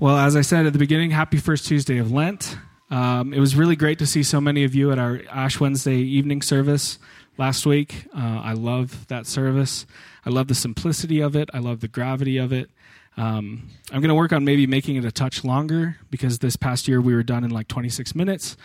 Well, 0.00 0.16
as 0.16 0.34
I 0.34 0.40
said 0.40 0.64
at 0.64 0.72
the 0.72 0.78
beginning, 0.78 1.10
happy 1.10 1.36
first 1.36 1.66
Tuesday 1.66 1.98
of 1.98 2.10
Lent. 2.10 2.56
Um, 2.90 3.34
it 3.34 3.38
was 3.38 3.54
really 3.54 3.76
great 3.76 3.98
to 3.98 4.06
see 4.06 4.22
so 4.22 4.40
many 4.40 4.64
of 4.64 4.74
you 4.74 4.90
at 4.92 4.98
our 4.98 5.20
Ash 5.30 5.60
Wednesday 5.60 5.98
evening 5.98 6.40
service 6.40 6.98
last 7.36 7.66
week. 7.66 8.06
Uh, 8.16 8.40
I 8.42 8.54
love 8.54 9.06
that 9.08 9.26
service. 9.26 9.84
I 10.24 10.30
love 10.30 10.48
the 10.48 10.54
simplicity 10.54 11.20
of 11.20 11.36
it. 11.36 11.50
I 11.52 11.58
love 11.58 11.80
the 11.80 11.86
gravity 11.86 12.38
of 12.38 12.50
it. 12.50 12.70
Um, 13.18 13.68
I'm 13.92 14.00
going 14.00 14.08
to 14.08 14.14
work 14.14 14.32
on 14.32 14.42
maybe 14.42 14.66
making 14.66 14.96
it 14.96 15.04
a 15.04 15.12
touch 15.12 15.44
longer 15.44 15.98
because 16.10 16.38
this 16.38 16.56
past 16.56 16.88
year 16.88 17.02
we 17.02 17.14
were 17.14 17.22
done 17.22 17.44
in 17.44 17.50
like 17.50 17.68
26 17.68 18.14
minutes. 18.14 18.56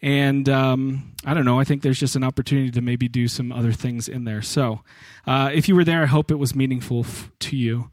And 0.00 0.48
um, 0.48 1.12
I 1.24 1.34
don't 1.34 1.44
know, 1.44 1.58
I 1.58 1.64
think 1.64 1.82
there's 1.82 1.98
just 1.98 2.14
an 2.14 2.22
opportunity 2.22 2.70
to 2.70 2.80
maybe 2.80 3.08
do 3.08 3.26
some 3.26 3.50
other 3.50 3.72
things 3.72 4.06
in 4.06 4.26
there. 4.26 4.42
So 4.42 4.82
uh, 5.26 5.50
if 5.52 5.68
you 5.68 5.74
were 5.74 5.82
there, 5.82 6.04
I 6.04 6.06
hope 6.06 6.30
it 6.30 6.38
was 6.38 6.54
meaningful 6.54 7.00
f- 7.00 7.32
to 7.40 7.56
you. 7.56 7.90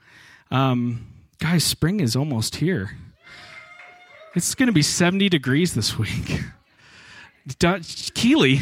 Um, 0.52 1.08
guys, 1.42 1.64
spring 1.64 2.00
is 2.00 2.16
almost 2.16 2.58
here. 2.58 2.96
It's 4.36 4.54
going 4.54 4.68
to 4.68 4.73
be 4.73 4.84
70 4.84 5.27
degrees 5.27 5.73
this 5.73 5.98
week. 5.98 6.40
Keeley, 8.14 8.62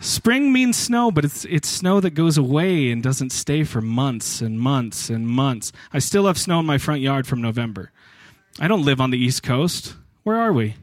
spring 0.00 0.52
means 0.54 0.78
snow, 0.78 1.10
but 1.10 1.26
it's, 1.26 1.44
it's 1.44 1.68
snow 1.68 2.00
that 2.00 2.12
goes 2.12 2.38
away 2.38 2.90
and 2.90 3.02
doesn't 3.02 3.30
stay 3.30 3.62
for 3.62 3.82
months 3.82 4.40
and 4.40 4.58
months 4.58 5.10
and 5.10 5.28
months. 5.28 5.70
I 5.92 5.98
still 5.98 6.26
have 6.26 6.38
snow 6.38 6.60
in 6.60 6.66
my 6.66 6.78
front 6.78 7.02
yard 7.02 7.26
from 7.26 7.42
November. 7.42 7.92
I 8.58 8.66
don't 8.66 8.84
live 8.84 9.00
on 9.00 9.10
the 9.10 9.18
East 9.18 9.42
Coast. 9.42 9.94
Where 10.22 10.36
are 10.36 10.54
we? 10.54 10.76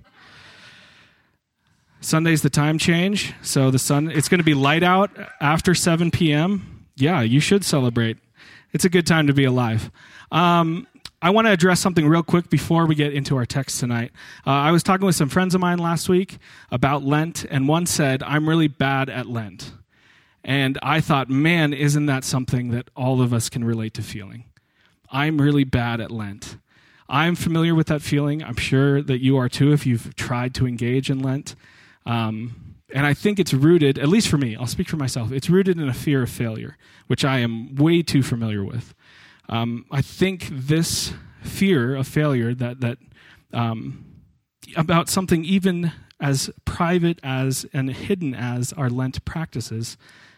Sunday's 2.02 2.44
the 2.44 2.52
time 2.52 2.78
change, 2.78 3.34
so 3.41 3.72
the 3.72 3.80
sun 3.80 4.12
it's 4.12 4.30
going 4.30 4.38
to 4.38 4.45
be 4.45 4.53
light 4.53 4.84
out 4.84 5.09
after 5.41 5.73
7 5.73 6.12
p.m. 6.12 6.86
Yeah, 6.95 7.22
you 7.22 7.39
should 7.39 7.66
celebrate. 7.66 8.17
It's 8.77 8.86
a 8.86 8.90
good 8.90 9.08
time 9.08 9.26
to 9.26 9.34
be 9.34 9.45
alive. 9.45 9.90
Um, 10.31 10.86
I 11.20 11.31
want 11.31 11.48
to 11.48 11.52
address 11.52 11.80
something 11.80 12.08
real 12.08 12.22
quick 12.22 12.48
before 12.48 12.86
we 12.86 12.94
get 12.94 13.12
into 13.12 13.36
our 13.36 13.45
text 13.48 13.80
tonight. 13.80 14.12
Uh, 14.45 14.52
I 14.52 14.70
was 14.70 14.84
talking 14.84 15.08
with 15.08 15.16
some 15.16 15.30
friends 15.30 15.55
of 15.55 15.62
mine 15.62 15.80
last 15.80 16.09
week 16.09 16.38
about 16.70 17.02
Lent, 17.02 17.44
and 17.50 17.67
one 17.67 17.88
said, 17.88 18.22
I'm 18.22 18.48
really 18.48 18.67
bad 18.67 19.09
at 19.09 19.25
Lent. 19.25 19.72
And 20.44 20.78
I 20.83 21.02
thought, 21.02 21.28
man, 21.28 21.73
isn't 21.73 22.05
that 22.05 22.23
something 22.23 22.70
that 22.70 22.92
all 22.95 23.20
of 23.20 23.33
us 23.33 23.50
can 23.50 23.64
relate 23.64 23.95
to 23.95 24.03
feeling? 24.03 24.44
I'm 25.11 25.42
really 25.42 25.64
bad 25.64 26.00
at 26.00 26.11
Lent. 26.11 26.58
I'm 27.09 27.33
familiar 27.33 27.73
with 27.73 27.88
that 27.88 28.03
feeling. 28.03 28.44
I'm 28.44 28.58
sure 28.58 29.02
that 29.02 29.23
you 29.23 29.38
are 29.38 29.50
too 29.50 29.73
if 29.73 29.88
you've 29.88 30.14
tried 30.16 30.53
to 30.53 30.67
engage 30.67 31.09
in 31.09 31.23
Lent. 31.23 31.55
Um, 32.05 32.67
and 32.93 33.05
I 33.05 33.13
think 33.13 33.39
it's 33.39 33.53
rooted, 33.53 33.97
at 33.97 34.07
least 34.07 34.27
for 34.27 34.38
me, 34.38 34.55
I'll 34.55 34.67
speak 34.67 34.88
for 34.88 34.97
myself, 34.97 35.31
it's 35.31 35.49
rooted 35.49 35.80
in 35.80 35.89
a 35.89 35.93
fear 35.93 36.23
of 36.23 36.30
failure, 36.30 36.77
which 37.07 37.25
I 37.25 37.39
am 37.39 37.75
way 37.75 38.02
too 38.02 38.23
familiar 38.23 38.63
with. 38.63 38.93
Um, 39.49 39.85
I 39.91 40.02
think 40.02 40.47
this 40.52 41.13
fear 41.41 41.95
of 41.95 42.08
failure 42.08 42.53
that 42.53 42.81
that 42.81 42.97
um, 43.53 44.05
about 44.75 45.09
something 45.09 45.45
even 45.45 45.91
as 46.19 46.49
private 46.65 47.19
as 47.23 47.65
and 47.73 47.91
hidden 47.91 48.33
as 48.33 48.73
our 48.73 48.89
Lent 48.89 49.23
practices 49.23 49.97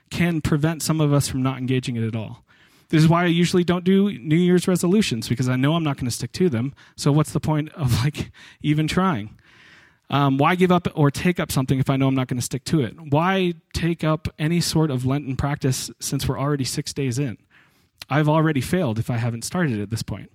can 0.09 0.42
prevent 0.42 0.81
some 0.81 1.00
of 1.00 1.14
us 1.14 1.27
from 1.27 1.42
not 1.42 1.58
engaging 1.58 1.95
it 1.95 2.03
at 2.03 2.16
all. 2.16 2.44
This 2.89 3.03
is 3.03 3.08
why 3.08 3.23
I 3.23 3.27
usually 3.27 3.64
don't 3.64 3.83
do 3.83 4.17
New 4.17 4.36
Year's 4.36 4.67
resolutions 4.67 5.30
because 5.30 5.47
I 5.47 5.55
know 5.55 5.75
I'm 5.75 5.83
not 5.83 5.97
going 5.97 6.08
to 6.08 6.11
stick 6.11 6.31
to 6.33 6.50
them. 6.50 6.73
So 6.95 7.11
what's 7.11 7.31
the 7.31 7.39
point 7.39 7.72
of 7.73 8.03
like 8.03 8.31
even 8.61 8.88
trying? 8.88 9.38
Um, 10.12 10.38
why 10.38 10.56
give 10.56 10.72
up 10.72 10.88
or 10.96 11.12
take 11.12 11.40
up 11.40 11.52
something 11.52 11.80
if 11.80 11.90
I 11.90 11.96
know 11.96 12.08
I'm 12.08 12.16
not 12.16 12.28
going 12.28 12.40
to 12.40 12.46
stick 12.46 12.64
to 12.66 12.82
it? 12.82 12.96
Why 13.12 13.54
take 13.74 14.04
up 14.04 14.28
any 14.40 14.60
sort 14.60 14.90
of 14.90 15.06
Lenten 15.06 15.36
practice 15.36 15.92
since 16.00 16.28
we're 16.28 16.40
already 16.40 16.64
six 16.64 16.94
days 16.94 17.20
in? 17.20 17.38
I've 18.10 18.30
already 18.30 18.62
failed 18.62 18.98
if 18.98 19.10
I 19.10 19.18
haven't 19.18 19.44
started 19.44 19.80
at 19.80 19.92
this 19.92 20.02
point. 20.02 20.32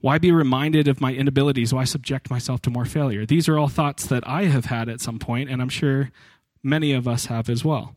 Why 0.00 0.18
be 0.18 0.30
reminded 0.30 0.86
of 0.88 1.00
my 1.00 1.12
inabilities? 1.12 1.72
Why 1.72 1.84
subject 1.84 2.30
myself 2.30 2.62
to 2.62 2.70
more 2.70 2.84
failure? 2.84 3.24
These 3.26 3.48
are 3.48 3.58
all 3.58 3.68
thoughts 3.68 4.06
that 4.06 4.26
I 4.28 4.44
have 4.44 4.66
had 4.66 4.88
at 4.88 5.00
some 5.00 5.18
point, 5.18 5.50
and 5.50 5.60
I'm 5.60 5.70
sure 5.70 6.10
many 6.62 6.92
of 6.92 7.08
us 7.08 7.26
have 7.26 7.48
as 7.48 7.64
well. 7.64 7.96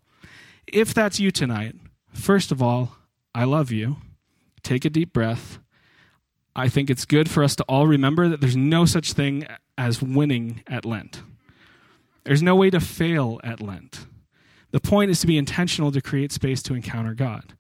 If 0.66 0.94
that's 0.94 1.20
you 1.20 1.30
tonight, 1.30 1.76
first 2.14 2.52
of 2.52 2.62
all, 2.62 2.96
I 3.36 3.44
love 3.44 3.72
you. 3.72 3.98
Take 4.64 4.86
a 4.86 4.90
deep 4.90 5.14
breath. 5.14 5.60
I 6.56 6.70
think 6.70 6.90
it's 6.90 7.06
good 7.06 7.30
for 7.30 7.44
us 7.44 7.56
to 7.58 7.64
all 7.64 7.88
remember 7.88 8.28
that 8.30 8.42
there's 8.42 8.58
no 8.58 8.86
such 8.86 9.14
thing 9.14 9.46
as 9.82 10.00
winning 10.00 10.62
at 10.68 10.86
Lent. 10.86 11.24
There's 12.24 12.44
no 12.44 12.56
way 12.56 12.70
to 12.70 12.80
fail 12.80 13.40
at 13.44 13.62
Lent. 13.62 14.06
The 14.70 14.80
point 14.80 15.10
is 15.10 15.20
to 15.22 15.28
be 15.28 15.40
intentional 15.40 15.92
to 15.92 16.02
create 16.02 16.32
space 16.32 16.62
to 16.64 16.76
encounter 16.76 17.16
God. 17.16 17.56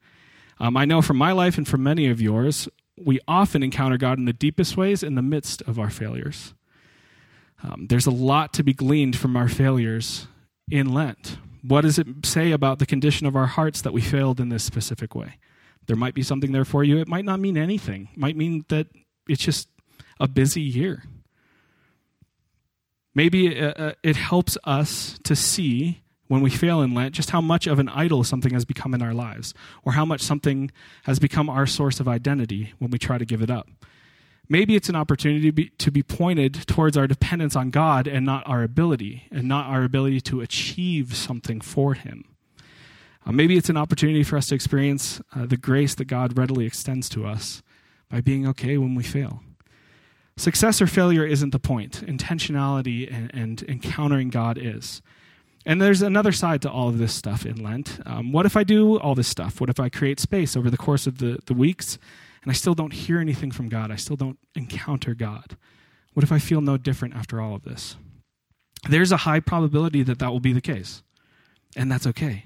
Um, 0.59 0.77
I 0.77 0.85
know 0.85 1.01
from 1.01 1.17
my 1.17 1.31
life 1.31 1.57
and 1.57 1.67
from 1.67 1.81
many 1.81 2.07
of 2.07 2.21
yours, 2.21 2.69
we 2.95 3.19
often 3.27 3.63
encounter 3.63 3.97
God 3.97 4.19
in 4.19 4.25
the 4.25 4.33
deepest 4.33 4.77
ways 4.77 5.01
in 5.01 5.15
the 5.15 5.23
midst 5.23 5.63
of 5.63 5.79
our 5.79 5.89
failures. 5.89 6.53
Um, 7.63 7.87
there's 7.89 8.05
a 8.05 8.11
lot 8.11 8.53
to 8.53 8.63
be 8.63 8.73
gleaned 8.73 9.15
from 9.15 9.35
our 9.35 9.49
failures 9.49 10.27
in 10.69 10.93
Lent. 10.93 11.37
What 11.63 11.81
does 11.81 11.97
it 11.97 12.07
say 12.23 12.51
about 12.51 12.77
the 12.77 12.85
condition 12.85 13.25
of 13.25 13.35
our 13.35 13.47
hearts 13.47 13.81
that 13.81 13.93
we 13.93 14.01
failed 14.01 14.39
in 14.39 14.49
this 14.49 14.63
specific 14.63 15.15
way? 15.15 15.39
There 15.87 15.95
might 15.95 16.13
be 16.13 16.23
something 16.23 16.51
there 16.51 16.65
for 16.65 16.83
you. 16.83 16.99
It 16.99 17.07
might 17.07 17.25
not 17.25 17.39
mean 17.39 17.57
anything. 17.57 18.09
It 18.13 18.19
might 18.19 18.37
mean 18.37 18.63
that 18.69 18.87
it's 19.27 19.43
just 19.43 19.69
a 20.19 20.27
busy 20.27 20.61
year. 20.61 21.03
Maybe 23.13 23.47
it, 23.47 23.63
uh, 23.63 23.83
uh, 23.83 23.93
it 24.03 24.15
helps 24.15 24.57
us 24.63 25.19
to 25.23 25.35
see 25.35 26.01
when 26.27 26.41
we 26.41 26.49
fail 26.49 26.81
in 26.81 26.93
Lent, 26.93 27.13
just 27.13 27.31
how 27.31 27.41
much 27.41 27.67
of 27.67 27.77
an 27.77 27.89
idol 27.89 28.23
something 28.23 28.53
has 28.53 28.63
become 28.63 28.93
in 28.93 29.01
our 29.01 29.13
lives, 29.13 29.53
or 29.83 29.93
how 29.93 30.05
much 30.05 30.21
something 30.21 30.71
has 31.03 31.19
become 31.19 31.49
our 31.49 31.65
source 31.65 31.99
of 31.99 32.07
identity 32.07 32.73
when 32.79 32.89
we 32.89 32.97
try 32.97 33.17
to 33.17 33.25
give 33.25 33.41
it 33.41 33.51
up. 33.51 33.67
Maybe 34.47 34.75
it's 34.75 34.87
an 34.87 34.95
opportunity 34.95 35.47
to 35.47 35.51
be, 35.51 35.69
to 35.77 35.91
be 35.91 36.03
pointed 36.03 36.53
towards 36.67 36.95
our 36.95 37.05
dependence 37.05 37.55
on 37.55 37.69
God 37.69 38.07
and 38.07 38.25
not 38.25 38.47
our 38.47 38.63
ability, 38.63 39.27
and 39.29 39.45
not 39.45 39.67
our 39.67 39.83
ability 39.83 40.21
to 40.21 40.39
achieve 40.39 41.15
something 41.17 41.59
for 41.59 41.95
Him. 41.95 42.23
Uh, 43.25 43.33
maybe 43.33 43.57
it's 43.57 43.69
an 43.69 43.77
opportunity 43.77 44.23
for 44.23 44.37
us 44.37 44.47
to 44.47 44.55
experience 44.55 45.21
uh, 45.35 45.45
the 45.45 45.57
grace 45.57 45.95
that 45.95 46.05
God 46.05 46.37
readily 46.37 46.65
extends 46.65 47.09
to 47.09 47.25
us 47.25 47.61
by 48.09 48.21
being 48.21 48.47
okay 48.47 48.77
when 48.77 48.95
we 48.95 49.03
fail. 49.03 49.43
Success 50.37 50.81
or 50.81 50.87
failure 50.87 51.25
isn't 51.25 51.51
the 51.51 51.59
point. 51.59 52.05
Intentionality 52.05 53.11
and, 53.11 53.31
and 53.33 53.63
encountering 53.63 54.29
God 54.29 54.57
is. 54.57 55.01
And 55.65 55.81
there's 55.81 56.01
another 56.01 56.31
side 56.31 56.61
to 56.63 56.71
all 56.71 56.89
of 56.89 56.97
this 56.97 57.13
stuff 57.13 57.45
in 57.45 57.61
Lent. 57.61 57.99
Um, 58.05 58.31
what 58.31 58.45
if 58.45 58.57
I 58.57 58.63
do 58.63 58.99
all 58.99 59.13
this 59.13 59.27
stuff? 59.27 59.61
What 59.61 59.69
if 59.69 59.79
I 59.79 59.89
create 59.89 60.19
space 60.19 60.57
over 60.57 60.69
the 60.69 60.77
course 60.77 61.05
of 61.05 61.19
the, 61.19 61.37
the 61.45 61.53
weeks 61.53 61.99
and 62.41 62.49
I 62.49 62.53
still 62.53 62.73
don't 62.73 62.93
hear 62.93 63.19
anything 63.19 63.51
from 63.51 63.69
God? 63.69 63.91
I 63.91 63.95
still 63.95 64.15
don't 64.15 64.39
encounter 64.55 65.13
God? 65.13 65.57
What 66.13 66.23
if 66.23 66.31
I 66.31 66.39
feel 66.39 66.61
no 66.61 66.77
different 66.77 67.15
after 67.15 67.39
all 67.39 67.55
of 67.55 67.63
this? 67.63 67.95
There's 68.89 69.11
a 69.11 69.17
high 69.17 69.39
probability 69.39 70.01
that 70.03 70.19
that 70.19 70.31
will 70.31 70.39
be 70.39 70.53
the 70.53 70.61
case, 70.61 71.03
and 71.75 71.91
that's 71.91 72.07
okay. 72.07 72.45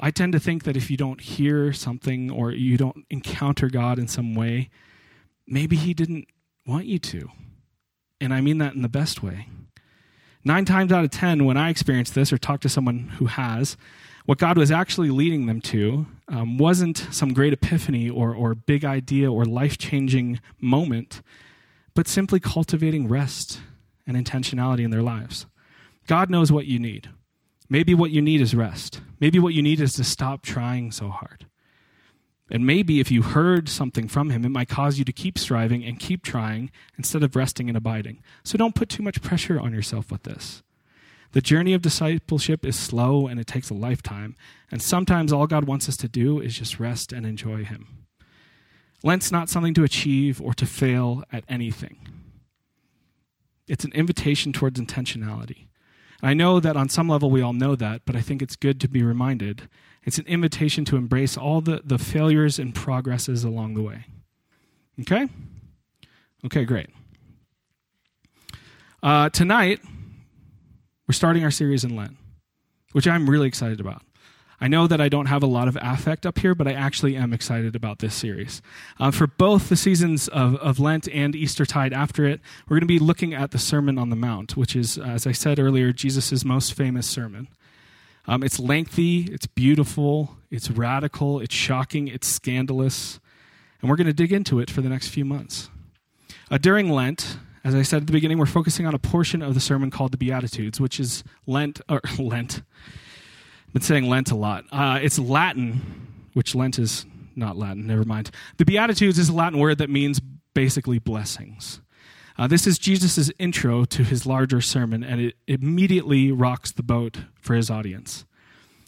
I 0.00 0.10
tend 0.10 0.32
to 0.32 0.40
think 0.40 0.64
that 0.64 0.76
if 0.76 0.90
you 0.90 0.96
don't 0.96 1.20
hear 1.20 1.72
something 1.72 2.30
or 2.30 2.50
you 2.52 2.76
don't 2.76 3.04
encounter 3.10 3.68
God 3.68 3.98
in 3.98 4.08
some 4.08 4.34
way, 4.34 4.70
maybe 5.46 5.76
He 5.76 5.92
didn't 5.92 6.28
want 6.68 6.86
you 6.86 6.98
to. 6.98 7.30
And 8.20 8.34
I 8.34 8.40
mean 8.40 8.58
that 8.58 8.74
in 8.74 8.82
the 8.82 8.88
best 8.88 9.22
way. 9.22 9.48
Nine 10.44 10.64
times 10.64 10.92
out 10.92 11.04
of 11.04 11.10
ten, 11.10 11.44
when 11.44 11.56
I 11.56 11.70
experience 11.70 12.10
this 12.10 12.32
or 12.32 12.38
talk 12.38 12.60
to 12.60 12.68
someone 12.68 13.08
who 13.18 13.26
has, 13.26 13.76
what 14.26 14.38
God 14.38 14.58
was 14.58 14.70
actually 14.70 15.10
leading 15.10 15.46
them 15.46 15.60
to 15.62 16.06
um, 16.28 16.58
wasn't 16.58 16.98
some 17.10 17.32
great 17.32 17.54
epiphany 17.54 18.10
or, 18.10 18.34
or 18.34 18.54
big 18.54 18.84
idea 18.84 19.32
or 19.32 19.46
life 19.46 19.78
changing 19.78 20.40
moment, 20.60 21.22
but 21.94 22.06
simply 22.06 22.38
cultivating 22.38 23.08
rest 23.08 23.60
and 24.06 24.16
intentionality 24.16 24.84
in 24.84 24.90
their 24.90 25.02
lives. 25.02 25.46
God 26.06 26.28
knows 26.28 26.52
what 26.52 26.66
you 26.66 26.78
need. 26.78 27.08
Maybe 27.70 27.94
what 27.94 28.10
you 28.10 28.20
need 28.22 28.40
is 28.40 28.54
rest. 28.54 29.00
Maybe 29.20 29.38
what 29.38 29.54
you 29.54 29.62
need 29.62 29.80
is 29.80 29.94
to 29.94 30.04
stop 30.04 30.42
trying 30.42 30.92
so 30.92 31.08
hard. 31.08 31.46
And 32.50 32.66
maybe 32.66 32.98
if 32.98 33.10
you 33.10 33.22
heard 33.22 33.68
something 33.68 34.08
from 34.08 34.30
him, 34.30 34.44
it 34.44 34.50
might 34.50 34.68
cause 34.68 34.98
you 34.98 35.04
to 35.04 35.12
keep 35.12 35.38
striving 35.38 35.84
and 35.84 36.00
keep 36.00 36.22
trying 36.22 36.70
instead 36.96 37.22
of 37.22 37.36
resting 37.36 37.68
and 37.68 37.76
abiding. 37.76 38.22
So 38.42 38.56
don't 38.56 38.74
put 38.74 38.88
too 38.88 39.02
much 39.02 39.20
pressure 39.20 39.60
on 39.60 39.74
yourself 39.74 40.10
with 40.10 40.22
this. 40.22 40.62
The 41.32 41.42
journey 41.42 41.74
of 41.74 41.82
discipleship 41.82 42.64
is 42.64 42.76
slow 42.76 43.26
and 43.26 43.38
it 43.38 43.46
takes 43.46 43.68
a 43.68 43.74
lifetime. 43.74 44.34
And 44.70 44.80
sometimes 44.80 45.30
all 45.32 45.46
God 45.46 45.64
wants 45.64 45.88
us 45.88 45.96
to 45.98 46.08
do 46.08 46.40
is 46.40 46.56
just 46.56 46.80
rest 46.80 47.12
and 47.12 47.26
enjoy 47.26 47.64
him. 47.64 48.06
Lent's 49.02 49.30
not 49.30 49.50
something 49.50 49.74
to 49.74 49.84
achieve 49.84 50.40
or 50.40 50.54
to 50.54 50.66
fail 50.66 51.22
at 51.30 51.44
anything, 51.48 52.08
it's 53.66 53.84
an 53.84 53.92
invitation 53.92 54.52
towards 54.52 54.80
intentionality. 54.80 55.67
And 56.20 56.30
I 56.30 56.34
know 56.34 56.60
that 56.60 56.76
on 56.76 56.88
some 56.88 57.08
level 57.08 57.30
we 57.30 57.42
all 57.42 57.52
know 57.52 57.76
that, 57.76 58.02
but 58.04 58.16
I 58.16 58.20
think 58.20 58.42
it's 58.42 58.56
good 58.56 58.80
to 58.80 58.88
be 58.88 59.02
reminded 59.02 59.68
it's 60.04 60.18
an 60.18 60.26
invitation 60.26 60.86
to 60.86 60.96
embrace 60.96 61.36
all 61.36 61.60
the, 61.60 61.82
the 61.84 61.98
failures 61.98 62.58
and 62.58 62.74
progresses 62.74 63.44
along 63.44 63.74
the 63.74 63.82
way. 63.82 64.06
Okay? 65.00 65.28
Okay, 66.46 66.64
great. 66.64 66.88
Uh, 69.02 69.28
tonight, 69.28 69.80
we're 71.06 71.12
starting 71.12 71.44
our 71.44 71.50
series 71.50 71.84
in 71.84 71.94
Lent, 71.94 72.16
which 72.92 73.06
I'm 73.06 73.28
really 73.28 73.48
excited 73.48 73.80
about. 73.80 74.02
I 74.60 74.66
know 74.66 74.88
that 74.88 75.00
I 75.00 75.08
don't 75.08 75.26
have 75.26 75.42
a 75.42 75.46
lot 75.46 75.68
of 75.68 75.78
affect 75.80 76.26
up 76.26 76.38
here, 76.38 76.54
but 76.54 76.66
I 76.66 76.72
actually 76.72 77.16
am 77.16 77.32
excited 77.32 77.76
about 77.76 78.00
this 78.00 78.14
series. 78.14 78.60
Uh, 78.98 79.12
for 79.12 79.28
both 79.28 79.68
the 79.68 79.76
seasons 79.76 80.26
of, 80.28 80.56
of 80.56 80.80
Lent 80.80 81.08
and 81.08 81.36
Eastertide 81.36 81.92
after 81.92 82.26
it, 82.26 82.40
we're 82.68 82.76
going 82.76 82.80
to 82.80 82.86
be 82.86 82.98
looking 82.98 83.34
at 83.34 83.52
the 83.52 83.58
Sermon 83.58 83.98
on 83.98 84.10
the 84.10 84.16
Mount, 84.16 84.56
which 84.56 84.74
is, 84.74 84.98
as 84.98 85.26
I 85.26 85.32
said 85.32 85.60
earlier, 85.60 85.92
Jesus' 85.92 86.44
most 86.44 86.74
famous 86.74 87.06
sermon. 87.06 87.48
Um, 88.26 88.42
it's 88.42 88.58
lengthy, 88.58 89.22
it's 89.32 89.46
beautiful, 89.46 90.36
it's 90.50 90.70
radical, 90.70 91.40
it's 91.40 91.54
shocking, 91.54 92.08
it's 92.08 92.26
scandalous, 92.26 93.20
and 93.80 93.88
we're 93.88 93.96
going 93.96 94.08
to 94.08 94.12
dig 94.12 94.32
into 94.32 94.58
it 94.58 94.70
for 94.70 94.82
the 94.82 94.88
next 94.88 95.08
few 95.08 95.24
months. 95.24 95.70
Uh, 96.50 96.58
during 96.58 96.90
Lent, 96.90 97.38
as 97.64 97.74
I 97.74 97.82
said 97.82 98.02
at 98.02 98.06
the 98.06 98.12
beginning, 98.12 98.38
we're 98.38 98.46
focusing 98.46 98.86
on 98.86 98.94
a 98.94 98.98
portion 98.98 99.40
of 99.40 99.54
the 99.54 99.60
sermon 99.60 99.90
called 99.90 100.12
the 100.12 100.18
Beatitudes, 100.18 100.80
which 100.80 100.98
is 100.98 101.22
Lent, 101.46 101.80
or 101.88 102.00
Lent, 102.18 102.62
been 103.72 103.82
saying 103.82 104.08
Lent 104.08 104.30
a 104.30 104.36
lot. 104.36 104.64
Uh, 104.72 104.98
it's 105.02 105.18
Latin, 105.18 106.08
which 106.34 106.54
Lent 106.54 106.78
is 106.78 107.06
not 107.36 107.56
Latin, 107.56 107.86
never 107.86 108.04
mind. 108.04 108.30
The 108.56 108.64
Beatitudes 108.64 109.18
is 109.18 109.28
a 109.28 109.32
Latin 109.32 109.58
word 109.58 109.78
that 109.78 109.90
means 109.90 110.20
basically 110.54 110.98
blessings. 110.98 111.80
Uh, 112.36 112.46
this 112.46 112.66
is 112.66 112.78
Jesus' 112.78 113.30
intro 113.38 113.84
to 113.84 114.04
his 114.04 114.24
larger 114.24 114.60
sermon, 114.60 115.02
and 115.02 115.20
it 115.20 115.34
immediately 115.46 116.30
rocks 116.30 116.70
the 116.70 116.82
boat 116.82 117.18
for 117.40 117.54
his 117.54 117.68
audience. 117.70 118.24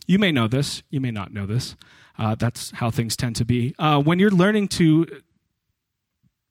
You 0.06 0.18
may 0.18 0.32
know 0.32 0.48
this, 0.48 0.82
you 0.90 1.00
may 1.00 1.10
not 1.10 1.32
know 1.32 1.46
this. 1.46 1.76
Uh, 2.18 2.34
that's 2.34 2.70
how 2.72 2.90
things 2.90 3.16
tend 3.16 3.36
to 3.36 3.44
be. 3.44 3.74
Uh, 3.78 4.00
when 4.00 4.18
you're 4.18 4.30
learning 4.30 4.68
to 4.68 5.06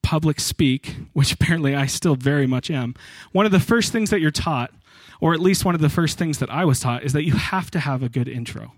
public 0.01 0.39
speak, 0.39 0.95
which 1.13 1.31
apparently 1.31 1.75
I 1.75 1.85
still 1.85 2.15
very 2.15 2.47
much 2.47 2.71
am, 2.71 2.95
one 3.31 3.45
of 3.45 3.51
the 3.51 3.59
first 3.59 3.91
things 3.91 4.09
that 4.09 4.19
you're 4.19 4.31
taught 4.31 4.71
or 5.19 5.33
at 5.33 5.39
least 5.39 5.66
one 5.66 5.75
of 5.75 5.81
the 5.81 5.89
first 5.89 6.18
things 6.18 6.39
that 6.39 6.50
I 6.50 6.66
was 6.66 6.80
taught, 6.80 7.04
is 7.04 7.13
that 7.13 7.25
you 7.25 7.33
have 7.33 7.71
to 7.71 7.80
have 7.80 8.04
a 8.04 8.10
good 8.10 8.27
intro. 8.27 8.74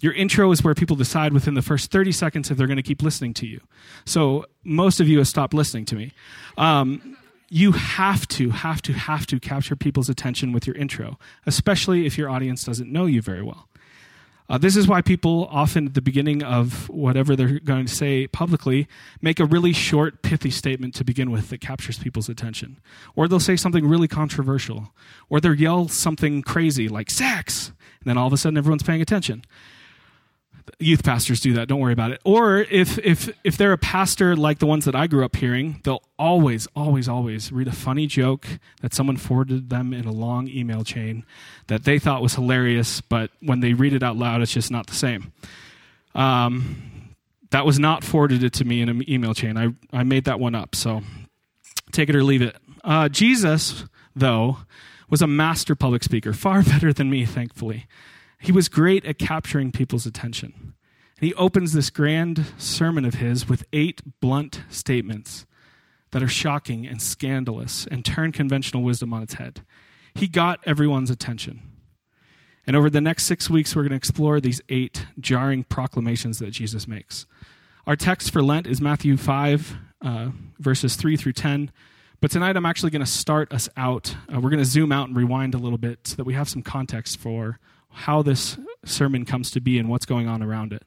Your 0.00 0.12
intro 0.12 0.50
is 0.50 0.62
where 0.62 0.74
people 0.74 0.96
decide 0.96 1.32
within 1.32 1.54
the 1.54 1.62
first 1.62 1.90
30 1.90 2.12
seconds 2.12 2.50
if 2.50 2.58
they're 2.58 2.66
going 2.66 2.76
to 2.76 2.82
keep 2.82 3.02
listening 3.02 3.32
to 3.34 3.46
you. 3.46 3.60
So 4.04 4.44
most 4.62 5.00
of 5.00 5.08
you 5.08 5.18
have 5.18 5.28
stopped 5.28 5.54
listening 5.54 5.84
to 5.86 5.96
me. 5.96 6.12
Um, 6.58 7.16
you 7.48 7.72
have 7.72 8.26
to, 8.28 8.50
have 8.50 8.82
to, 8.82 8.92
have 8.92 9.26
to 9.26 9.38
capture 9.38 9.76
people's 9.76 10.08
attention 10.08 10.52
with 10.52 10.66
your 10.66 10.76
intro, 10.76 11.18
especially 11.46 12.04
if 12.04 12.18
your 12.18 12.28
audience 12.28 12.64
doesn't 12.64 12.90
know 12.90 13.06
you 13.06 13.22
very 13.22 13.42
well. 13.42 13.68
Uh, 14.48 14.58
this 14.58 14.76
is 14.76 14.86
why 14.86 15.00
people 15.00 15.48
often 15.50 15.86
at 15.86 15.94
the 15.94 16.02
beginning 16.02 16.42
of 16.42 16.88
whatever 16.90 17.34
they're 17.34 17.58
going 17.60 17.86
to 17.86 17.94
say 17.94 18.26
publicly 18.26 18.86
make 19.22 19.40
a 19.40 19.44
really 19.46 19.72
short, 19.72 20.22
pithy 20.22 20.50
statement 20.50 20.94
to 20.94 21.02
begin 21.04 21.30
with 21.30 21.48
that 21.48 21.62
captures 21.62 21.98
people's 21.98 22.28
attention. 22.28 22.78
Or 23.16 23.26
they'll 23.26 23.40
say 23.40 23.56
something 23.56 23.86
really 23.86 24.08
controversial. 24.08 24.92
Or 25.30 25.40
they'll 25.40 25.54
yell 25.54 25.88
something 25.88 26.42
crazy 26.42 26.88
like 26.88 27.10
sex. 27.10 27.68
And 27.68 28.06
then 28.06 28.18
all 28.18 28.26
of 28.26 28.34
a 28.34 28.36
sudden 28.36 28.58
everyone's 28.58 28.82
paying 28.82 29.00
attention 29.00 29.44
youth 30.78 31.04
pastors 31.04 31.40
do 31.40 31.54
that. 31.54 31.68
Don't 31.68 31.80
worry 31.80 31.92
about 31.92 32.10
it. 32.10 32.20
Or 32.24 32.58
if 32.58 32.98
if 32.98 33.28
if 33.44 33.56
they're 33.56 33.72
a 33.72 33.78
pastor 33.78 34.36
like 34.36 34.58
the 34.58 34.66
ones 34.66 34.84
that 34.84 34.94
i 34.94 35.06
grew 35.06 35.24
up 35.24 35.36
hearing 35.36 35.80
they'll 35.84 36.02
always 36.18 36.66
always 36.74 37.08
always 37.08 37.52
read 37.52 37.68
a 37.68 37.72
funny 37.72 38.06
joke 38.06 38.46
that 38.80 38.94
someone 38.94 39.16
forwarded 39.16 39.70
them 39.70 39.92
in 39.92 40.04
a 40.06 40.12
long 40.12 40.48
email 40.48 40.84
chain 40.84 41.24
that 41.66 41.84
they 41.84 41.98
thought 41.98 42.22
was 42.22 42.34
hilarious 42.34 43.00
but 43.00 43.30
when 43.40 43.60
they 43.60 43.72
read 43.72 43.92
it 43.92 44.02
out 44.02 44.16
loud 44.16 44.42
it's 44.42 44.52
just 44.52 44.70
not 44.70 44.86
the 44.86 44.94
same. 44.94 45.32
Um, 46.14 47.14
that 47.50 47.66
was 47.66 47.78
not 47.78 48.04
forwarded 48.04 48.52
to 48.52 48.64
me 48.64 48.80
in 48.80 48.88
an 48.88 49.08
email 49.10 49.34
chain. 49.34 49.56
I, 49.56 49.68
I 49.92 50.02
made 50.02 50.24
that 50.24 50.40
one 50.40 50.54
up 50.54 50.74
so 50.74 51.02
take 51.92 52.08
it 52.08 52.16
or 52.16 52.24
leave 52.24 52.42
it. 52.42 52.56
Uh, 52.82 53.08
jesus 53.08 53.84
though 54.16 54.58
was 55.08 55.22
a 55.22 55.26
master 55.26 55.74
public 55.74 56.02
speaker 56.02 56.32
far 56.32 56.62
better 56.72 56.92
than 56.92 57.10
me 57.10 57.24
thankfully 57.24 57.86
he 58.38 58.52
was 58.52 58.68
great 58.68 59.04
at 59.04 59.18
capturing 59.18 59.72
people's 59.72 60.06
attention. 60.06 60.74
And 61.18 61.26
he 61.26 61.34
opens 61.34 61.72
this 61.72 61.90
grand 61.90 62.46
sermon 62.58 63.04
of 63.04 63.14
his 63.14 63.48
with 63.48 63.64
eight 63.72 64.02
blunt 64.20 64.62
statements 64.68 65.46
that 66.10 66.22
are 66.22 66.28
shocking 66.28 66.86
and 66.86 67.00
scandalous 67.00 67.86
and 67.90 68.04
turn 68.04 68.32
conventional 68.32 68.82
wisdom 68.82 69.12
on 69.12 69.22
its 69.22 69.34
head. 69.34 69.64
He 70.14 70.28
got 70.28 70.60
everyone's 70.64 71.10
attention. 71.10 71.62
And 72.66 72.76
over 72.76 72.88
the 72.88 73.00
next 73.00 73.24
six 73.24 73.50
weeks, 73.50 73.74
we're 73.74 73.82
going 73.82 73.90
to 73.90 73.96
explore 73.96 74.40
these 74.40 74.60
eight 74.68 75.06
jarring 75.18 75.64
proclamations 75.64 76.38
that 76.38 76.50
Jesus 76.50 76.88
makes. 76.88 77.26
Our 77.86 77.96
text 77.96 78.30
for 78.30 78.42
Lent 78.42 78.66
is 78.66 78.80
Matthew 78.80 79.16
5, 79.16 79.76
uh, 80.02 80.30
verses 80.58 80.96
3 80.96 81.16
through 81.16 81.32
10. 81.32 81.70
But 82.20 82.30
tonight, 82.30 82.56
I'm 82.56 82.64
actually 82.64 82.90
going 82.90 83.04
to 83.04 83.10
start 83.10 83.52
us 83.52 83.68
out. 83.76 84.16
Uh, 84.32 84.40
we're 84.40 84.50
going 84.50 84.62
to 84.62 84.64
zoom 84.64 84.92
out 84.92 85.08
and 85.08 85.16
rewind 85.16 85.54
a 85.54 85.58
little 85.58 85.78
bit 85.78 86.06
so 86.06 86.16
that 86.16 86.24
we 86.24 86.32
have 86.34 86.48
some 86.48 86.62
context 86.62 87.18
for 87.18 87.58
how 87.94 88.22
this 88.22 88.58
sermon 88.84 89.24
comes 89.24 89.50
to 89.52 89.60
be 89.60 89.78
and 89.78 89.88
what's 89.88 90.06
going 90.06 90.28
on 90.28 90.42
around 90.42 90.72
it. 90.72 90.82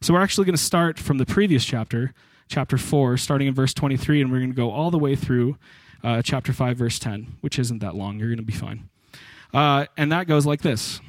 So 0.00 0.14
we're 0.14 0.22
actually 0.22 0.46
going 0.46 0.56
to 0.56 0.62
start 0.62 0.98
from 0.98 1.18
the 1.18 1.26
previous 1.26 1.64
chapter, 1.64 2.12
chapter 2.48 2.76
4, 2.76 3.16
starting 3.16 3.48
in 3.48 3.54
verse 3.54 3.72
23, 3.72 4.20
and 4.20 4.30
we're 4.30 4.38
going 4.38 4.50
to 4.50 4.56
go 4.56 4.70
all 4.70 4.90
the 4.90 4.98
way 4.98 5.16
through 5.16 5.56
uh, 6.02 6.22
chapter 6.22 6.52
5, 6.52 6.76
verse 6.76 6.98
10, 6.98 7.36
which 7.40 7.58
isn't 7.58 7.78
that 7.78 7.94
long. 7.94 8.18
You're 8.18 8.28
going 8.28 8.38
to 8.38 8.44
be 8.44 8.52
fine. 8.52 8.88
Uh, 9.54 9.86
and 9.96 10.10
that 10.12 10.26
goes 10.26 10.46
like 10.46 10.62
this 10.62 11.00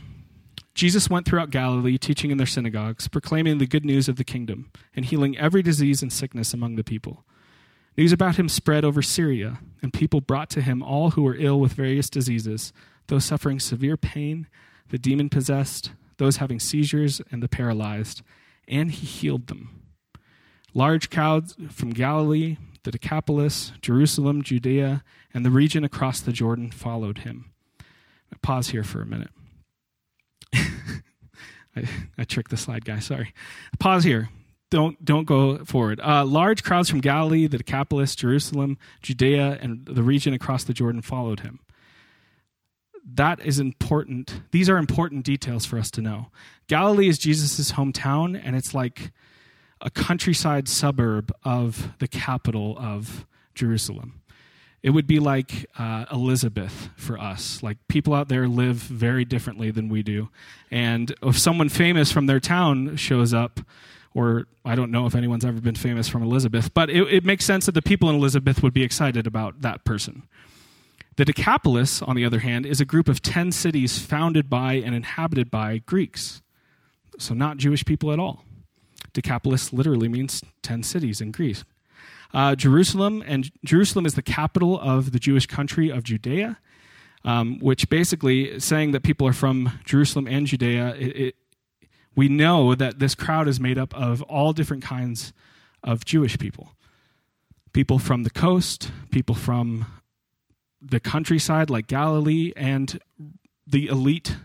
Jesus 0.74 1.10
went 1.10 1.25
throughout 1.25 1.50
Galilee, 1.50 1.98
teaching 1.98 2.31
in 2.31 2.38
their 2.38 2.48
synagogues, 2.48 3.07
proclaiming 3.07 3.57
the 3.57 3.68
good 3.68 3.86
news 3.86 4.07
of 4.07 4.16
the 4.16 4.24
kingdom, 4.24 4.72
and 4.96 5.06
healing 5.06 5.38
every 5.38 5.62
disease 5.62 6.01
and 6.01 6.12
sickness 6.12 6.54
among 6.54 6.75
the 6.75 6.84
people. 6.84 7.24
News 7.96 8.12
about 8.12 8.38
him 8.38 8.50
spread 8.50 8.84
over 8.84 9.01
Syria, 9.01 9.60
and 9.81 9.94
people 9.94 10.19
brought 10.19 10.50
to 10.51 10.62
him 10.62 10.81
all 10.81 11.12
who 11.12 11.24
were 11.24 11.36
ill 11.36 11.60
with 11.60 11.74
various 11.74 12.10
diseases, 12.10 12.74
those 13.07 13.25
suffering 13.25 13.60
severe 13.60 13.98
pain 13.98 14.48
the 14.94 15.00
demon 15.00 15.28
possessed, 15.28 15.92
those 16.18 16.38
having 16.38 16.60
seizures, 16.60 17.19
and 17.31 17.42
the 17.42 17.48
paralyzed, 17.48 18.22
and 18.68 18.92
he 18.92 19.07
healed 19.07 19.48
them. 19.48 19.81
Large 20.75 21.10
crowds 21.10 21.56
from 21.72 21.90
Galilee, 21.90 22.57
the 22.84 22.92
Decapolis, 22.92 23.72
Jerusalem, 23.81 24.44
Judea, 24.44 25.04
and 25.34 25.44
the 25.44 25.50
region 25.50 25.84
across 25.84 26.22
the 26.22 26.31
Jordan 26.31 26.69
followed 26.69 27.19
him. 27.19 27.50
I 28.31 28.36
pause 28.44 28.68
here 28.68 28.84
for 28.84 29.01
a 29.01 29.07
minute. 29.07 29.31
I, 30.54 31.89
I, 32.16 32.24
tricked 32.25 32.51
the 32.51 32.57
slide 32.57 32.86
guy, 32.86 33.00
sorry. 33.00 33.34
Pause 33.80 34.04
here. 34.04 34.30
Don't, 34.69 35.04
don't 35.04 35.25
go 35.25 35.66
forward. 35.66 36.01
Uh, 36.01 36.24
large 36.24 36.62
crowds 36.62 36.88
from 36.88 37.01
Galilee, 37.01 37.48
the 37.48 37.57
Decapolis, 37.57 38.16
Jerusalem, 38.16 38.78
Judea, 39.01 39.57
and 39.60 39.88
the 39.88 40.04
region 40.04 40.36
across 40.36 40.63
the 40.63 40.74
Jordan 40.74 41.01
followed 41.01 41.39
him 41.39 41.62
that 43.06 43.46
is 43.46 43.60
important. 43.60 44.42
These 44.52 44.70
are 44.70 44.78
important 44.78 45.26
details 45.26 45.66
for 45.66 45.78
us 45.78 45.92
to 45.92 46.02
know. 46.02 46.28
Galilee 46.68 47.10
is 47.10 47.18
Jesus' 47.18 47.74
hometown, 47.74 48.40
and 48.42 48.56
it's 48.56 48.74
like 48.74 49.12
a 49.82 49.90
countryside 49.90 50.70
suburb 50.70 51.34
of 51.44 51.94
the 52.00 52.08
capital 52.08 52.78
of 52.80 53.26
Jerusalem. 53.54 54.22
It 54.82 54.90
would 54.90 55.08
be 55.08 55.20
like 55.20 55.66
uh, 55.78 56.06
Elizabeth 56.12 56.89
for 56.98 57.18
us. 57.18 57.63
Like 57.63 57.77
people 57.88 58.13
out 58.13 58.27
there 58.27 58.48
live 58.48 58.75
very 58.75 59.24
differently 59.24 59.72
than 59.72 59.88
we 59.88 60.04
do. 60.04 60.30
And 60.72 61.13
if 61.22 61.38
someone 61.38 61.70
famous 61.70 62.12
from 62.12 62.25
their 62.25 62.42
town 62.42 62.98
shows 62.98 63.34
up, 63.34 63.62
or 64.13 64.46
I 64.66 64.75
don't 64.75 64.92
know 64.92 65.06
if 65.06 65.16
anyone's 65.16 65.46
ever 65.46 65.60
been 65.60 65.75
famous 65.75 66.08
from 66.08 66.22
Elizabeth, 66.22 66.74
but 66.74 66.89
it, 66.89 67.01
it 67.13 67.25
makes 67.25 67.46
sense 67.46 67.66
that 67.66 67.72
the 67.74 67.82
people 67.82 68.10
in 68.10 68.16
Elizabeth 68.16 68.62
would 68.62 68.74
be 68.74 68.84
excited 68.84 69.25
about 69.25 69.62
that 69.62 69.86
person. 69.86 70.24
The 71.15 71.25
Decapolis, 71.25 72.01
on 72.01 72.15
the 72.15 72.25
other 72.25 72.39
hand, 72.39 72.65
is 72.65 72.82
a 72.82 72.86
group 72.86 73.08
of 73.08 73.22
10 73.22 73.51
cities 73.51 74.00
founded 74.00 74.50
by 74.50 74.74
and 74.74 74.96
inhabited 74.96 75.51
by 75.51 75.79
Greeks. 75.79 76.41
So, 77.20 77.34
not 77.34 77.58
Jewish 77.58 77.86
people 77.86 78.12
at 78.12 78.20
all. 78.20 78.43
Decapolis 79.13 79.72
literally 79.72 80.08
means 80.08 80.43
10 80.63 80.82
cities 80.82 81.22
in 81.22 81.32
Greece. 81.32 81.63
Uh, 82.34 82.55
Jerusalem, 82.55 83.24
and 83.27 83.51
Jerusalem 83.63 84.08
is 84.08 84.15
the 84.15 84.24
capital 84.24 84.79
of 84.79 85.12
the 85.12 85.20
Jewish 85.20 85.46
country 85.46 85.89
of 85.89 86.03
Judea, 86.03 86.58
um, 87.24 87.60
which 87.60 87.89
basically 87.89 88.60
saying 88.60 88.91
that 88.91 89.03
people 89.03 89.27
are 89.27 89.34
from 89.34 89.79
Jerusalem 89.86 90.27
and 90.27 90.48
Judea. 90.48 90.96
It, 90.96 91.15
it, 91.15 91.36
we 92.15 92.27
know 92.27 92.74
that 92.74 92.98
this 92.98 93.13
crowd 93.13 93.48
is 93.48 93.60
made 93.60 93.77
up 93.77 93.93
of 93.96 94.24
all 94.24 94.51
different 94.51 94.84
kinds 94.84 95.32
of 95.84 96.05
Jewish 96.05 96.38
people 96.39 96.72
people 97.72 97.98
from 97.98 98.22
the 98.22 98.29
coast, 98.29 98.91
people 99.10 99.34
from 99.34 99.88
the 100.84 101.00
countryside 101.00 101.70
like 101.70 101.88
Galilee 101.88 102.52
and 102.56 103.00
the 103.66 103.88
elite 103.88 104.38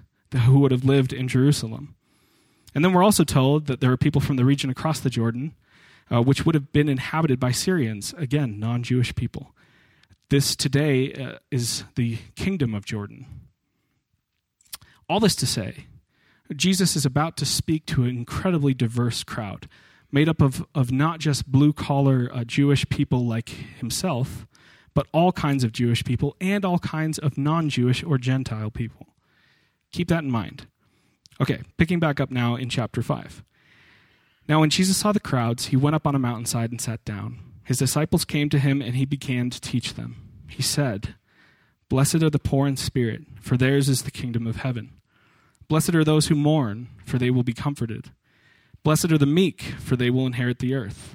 who 0.44 0.60
would 0.60 0.72
have 0.72 0.84
lived 0.84 1.12
in 1.12 1.28
Jerusalem. 1.28 1.94
And 2.74 2.84
then 2.84 2.92
we're 2.92 3.02
also 3.02 3.24
told 3.24 3.66
that 3.66 3.80
there 3.80 3.90
are 3.90 3.96
people 3.96 4.20
from 4.20 4.36
the 4.36 4.44
region 4.44 4.70
across 4.70 5.00
the 5.00 5.10
Jordan, 5.10 5.54
uh, 6.10 6.22
which 6.22 6.44
would 6.46 6.54
have 6.54 6.72
been 6.72 6.88
inhabited 6.88 7.40
by 7.40 7.50
Syrians, 7.50 8.14
again, 8.16 8.60
non 8.60 8.82
Jewish 8.82 9.14
people. 9.14 9.54
This 10.30 10.54
today 10.54 11.12
uh, 11.14 11.38
is 11.50 11.84
the 11.94 12.18
kingdom 12.36 12.74
of 12.74 12.84
Jordan. 12.84 13.26
All 15.08 15.20
this 15.20 15.34
to 15.36 15.46
say, 15.46 15.86
Jesus 16.54 16.96
is 16.96 17.06
about 17.06 17.36
to 17.38 17.46
speak 17.46 17.86
to 17.86 18.04
an 18.04 18.10
incredibly 18.10 18.74
diverse 18.74 19.24
crowd, 19.24 19.68
made 20.12 20.28
up 20.28 20.42
of, 20.42 20.66
of 20.74 20.92
not 20.92 21.18
just 21.18 21.50
blue 21.50 21.72
collar 21.72 22.30
uh, 22.32 22.44
Jewish 22.44 22.86
people 22.90 23.26
like 23.26 23.48
himself, 23.48 24.46
but 24.98 25.06
all 25.12 25.30
kinds 25.30 25.62
of 25.62 25.70
Jewish 25.70 26.02
people 26.02 26.34
and 26.40 26.64
all 26.64 26.80
kinds 26.80 27.20
of 27.20 27.38
non 27.38 27.68
Jewish 27.68 28.02
or 28.02 28.18
Gentile 28.18 28.68
people. 28.68 29.06
Keep 29.92 30.08
that 30.08 30.24
in 30.24 30.30
mind. 30.32 30.66
Okay, 31.40 31.62
picking 31.76 32.00
back 32.00 32.18
up 32.18 32.32
now 32.32 32.56
in 32.56 32.68
chapter 32.68 33.00
5. 33.00 33.44
Now, 34.48 34.58
when 34.58 34.70
Jesus 34.70 34.96
saw 34.96 35.12
the 35.12 35.20
crowds, 35.20 35.66
he 35.66 35.76
went 35.76 35.94
up 35.94 36.04
on 36.04 36.16
a 36.16 36.18
mountainside 36.18 36.72
and 36.72 36.80
sat 36.80 37.04
down. 37.04 37.38
His 37.62 37.78
disciples 37.78 38.24
came 38.24 38.48
to 38.48 38.58
him, 38.58 38.82
and 38.82 38.96
he 38.96 39.04
began 39.04 39.50
to 39.50 39.60
teach 39.60 39.94
them. 39.94 40.16
He 40.48 40.62
said, 40.62 41.14
Blessed 41.88 42.24
are 42.24 42.30
the 42.30 42.40
poor 42.40 42.66
in 42.66 42.76
spirit, 42.76 43.22
for 43.40 43.56
theirs 43.56 43.88
is 43.88 44.02
the 44.02 44.10
kingdom 44.10 44.48
of 44.48 44.56
heaven. 44.56 44.98
Blessed 45.68 45.94
are 45.94 46.02
those 46.02 46.26
who 46.26 46.34
mourn, 46.34 46.88
for 47.04 47.18
they 47.18 47.30
will 47.30 47.44
be 47.44 47.54
comforted. 47.54 48.10
Blessed 48.82 49.12
are 49.12 49.18
the 49.18 49.26
meek, 49.26 49.62
for 49.78 49.94
they 49.94 50.10
will 50.10 50.26
inherit 50.26 50.58
the 50.58 50.74
earth. 50.74 51.14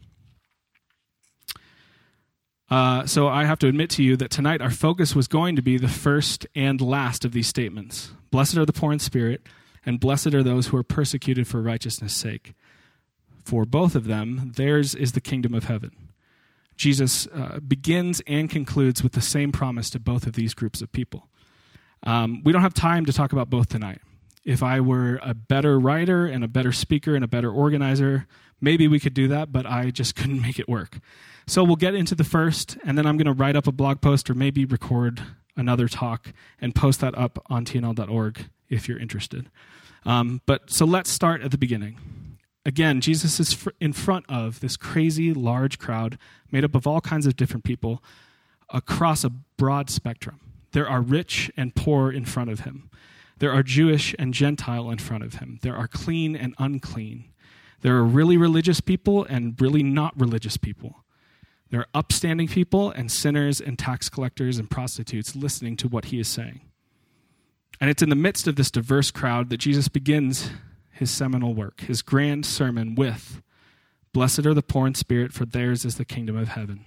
Uh, 2.71 3.05
so 3.05 3.27
I 3.27 3.43
have 3.43 3.59
to 3.59 3.67
admit 3.67 3.89
to 3.91 4.03
you 4.03 4.15
that 4.15 4.31
tonight 4.31 4.61
our 4.61 4.71
focus 4.71 5.13
was 5.13 5.27
going 5.27 5.57
to 5.57 5.61
be 5.61 5.77
the 5.77 5.89
first 5.89 6.47
and 6.55 6.79
last 6.79 7.25
of 7.25 7.33
these 7.33 7.47
statements 7.47 8.11
Blessed 8.31 8.57
are 8.57 8.65
the 8.65 8.71
poor 8.71 8.93
in 8.93 8.99
spirit, 8.99 9.45
and 9.85 9.99
blessed 9.99 10.33
are 10.33 10.41
those 10.41 10.67
who 10.67 10.77
are 10.77 10.83
persecuted 10.83 11.49
for 11.49 11.61
righteousness' 11.61 12.15
sake. 12.15 12.53
For 13.43 13.65
both 13.65 13.93
of 13.93 14.05
them, 14.05 14.53
theirs 14.55 14.95
is 14.95 15.11
the 15.11 15.19
kingdom 15.19 15.53
of 15.53 15.65
heaven. 15.65 15.91
Jesus 16.77 17.27
uh, 17.27 17.59
begins 17.59 18.21
and 18.25 18.49
concludes 18.49 19.03
with 19.03 19.11
the 19.11 19.21
same 19.21 19.51
promise 19.51 19.89
to 19.89 19.99
both 19.99 20.25
of 20.25 20.33
these 20.33 20.53
groups 20.53 20.81
of 20.81 20.93
people. 20.93 21.27
Um, 22.03 22.41
we 22.45 22.53
don't 22.53 22.61
have 22.61 22.73
time 22.73 23.05
to 23.05 23.11
talk 23.11 23.33
about 23.33 23.49
both 23.49 23.67
tonight. 23.67 23.99
If 24.45 24.63
I 24.63 24.79
were 24.79 25.19
a 25.21 25.33
better 25.33 25.77
writer 25.77 26.25
and 26.25 26.41
a 26.41 26.47
better 26.47 26.71
speaker 26.71 27.15
and 27.15 27.23
a 27.23 27.27
better 27.27 27.51
organizer, 27.51 28.27
maybe 28.61 28.87
we 28.87 28.99
could 28.99 29.13
do 29.13 29.27
that, 29.27 29.51
but 29.51 29.65
I 29.65 29.91
just 29.91 30.15
couldn't 30.15 30.41
make 30.41 30.57
it 30.57 30.69
work. 30.69 30.99
So 31.51 31.65
we'll 31.65 31.75
get 31.75 31.95
into 31.95 32.15
the 32.15 32.23
first, 32.23 32.77
and 32.85 32.97
then 32.97 33.05
I'm 33.05 33.17
going 33.17 33.25
to 33.25 33.33
write 33.33 33.57
up 33.57 33.67
a 33.67 33.73
blog 33.73 33.99
post 33.99 34.29
or 34.29 34.33
maybe 34.33 34.63
record 34.63 35.21
another 35.57 35.89
talk 35.89 36.31
and 36.61 36.73
post 36.73 37.01
that 37.01 37.13
up 37.17 37.43
on 37.47 37.65
tnl.org 37.65 38.45
if 38.69 38.87
you're 38.87 38.97
interested. 38.97 39.49
Um, 40.05 40.39
but 40.45 40.71
so 40.71 40.85
let's 40.85 41.09
start 41.09 41.41
at 41.41 41.51
the 41.51 41.57
beginning. 41.57 41.97
Again, 42.65 43.01
Jesus 43.01 43.37
is 43.37 43.67
in 43.81 43.91
front 43.91 44.23
of 44.29 44.61
this 44.61 44.77
crazy 44.77 45.33
large 45.33 45.77
crowd 45.77 46.17
made 46.53 46.63
up 46.63 46.73
of 46.73 46.87
all 46.87 47.01
kinds 47.01 47.25
of 47.25 47.35
different 47.35 47.65
people 47.65 48.01
across 48.69 49.25
a 49.25 49.29
broad 49.29 49.89
spectrum. 49.89 50.39
There 50.71 50.87
are 50.87 51.01
rich 51.01 51.51
and 51.57 51.75
poor 51.75 52.09
in 52.13 52.23
front 52.23 52.49
of 52.49 52.61
him. 52.61 52.89
There 53.39 53.51
are 53.51 53.61
Jewish 53.61 54.15
and 54.17 54.33
Gentile 54.33 54.89
in 54.89 54.99
front 54.99 55.25
of 55.25 55.33
him. 55.33 55.59
There 55.63 55.75
are 55.75 55.89
clean 55.89 56.33
and 56.33 56.55
unclean. 56.59 57.25
There 57.81 57.97
are 57.97 58.05
really 58.05 58.37
religious 58.37 58.79
people 58.79 59.25
and 59.25 59.59
really 59.59 59.83
not 59.83 60.17
religious 60.17 60.55
people. 60.55 61.00
There 61.71 61.79
are 61.79 61.87
upstanding 61.93 62.47
people 62.47 62.91
and 62.91 63.11
sinners 63.11 63.59
and 63.59 63.79
tax 63.79 64.09
collectors 64.09 64.59
and 64.59 64.69
prostitutes 64.69 65.35
listening 65.35 65.77
to 65.77 65.87
what 65.87 66.05
he 66.05 66.19
is 66.19 66.27
saying. 66.27 66.61
And 67.79 67.89
it's 67.89 68.03
in 68.03 68.09
the 68.09 68.15
midst 68.15 68.47
of 68.47 68.57
this 68.57 68.69
diverse 68.69 69.09
crowd 69.09 69.49
that 69.49 69.57
Jesus 69.57 69.87
begins 69.87 70.51
his 70.91 71.09
seminal 71.09 71.55
work, 71.55 71.81
his 71.81 72.03
grand 72.03 72.45
sermon 72.45 72.93
with 72.93 73.41
Blessed 74.13 74.45
are 74.45 74.53
the 74.53 74.61
poor 74.61 74.87
in 74.87 74.93
spirit, 74.93 75.31
for 75.31 75.45
theirs 75.45 75.85
is 75.85 75.95
the 75.95 76.05
kingdom 76.05 76.35
of 76.35 76.49
heaven. 76.49 76.85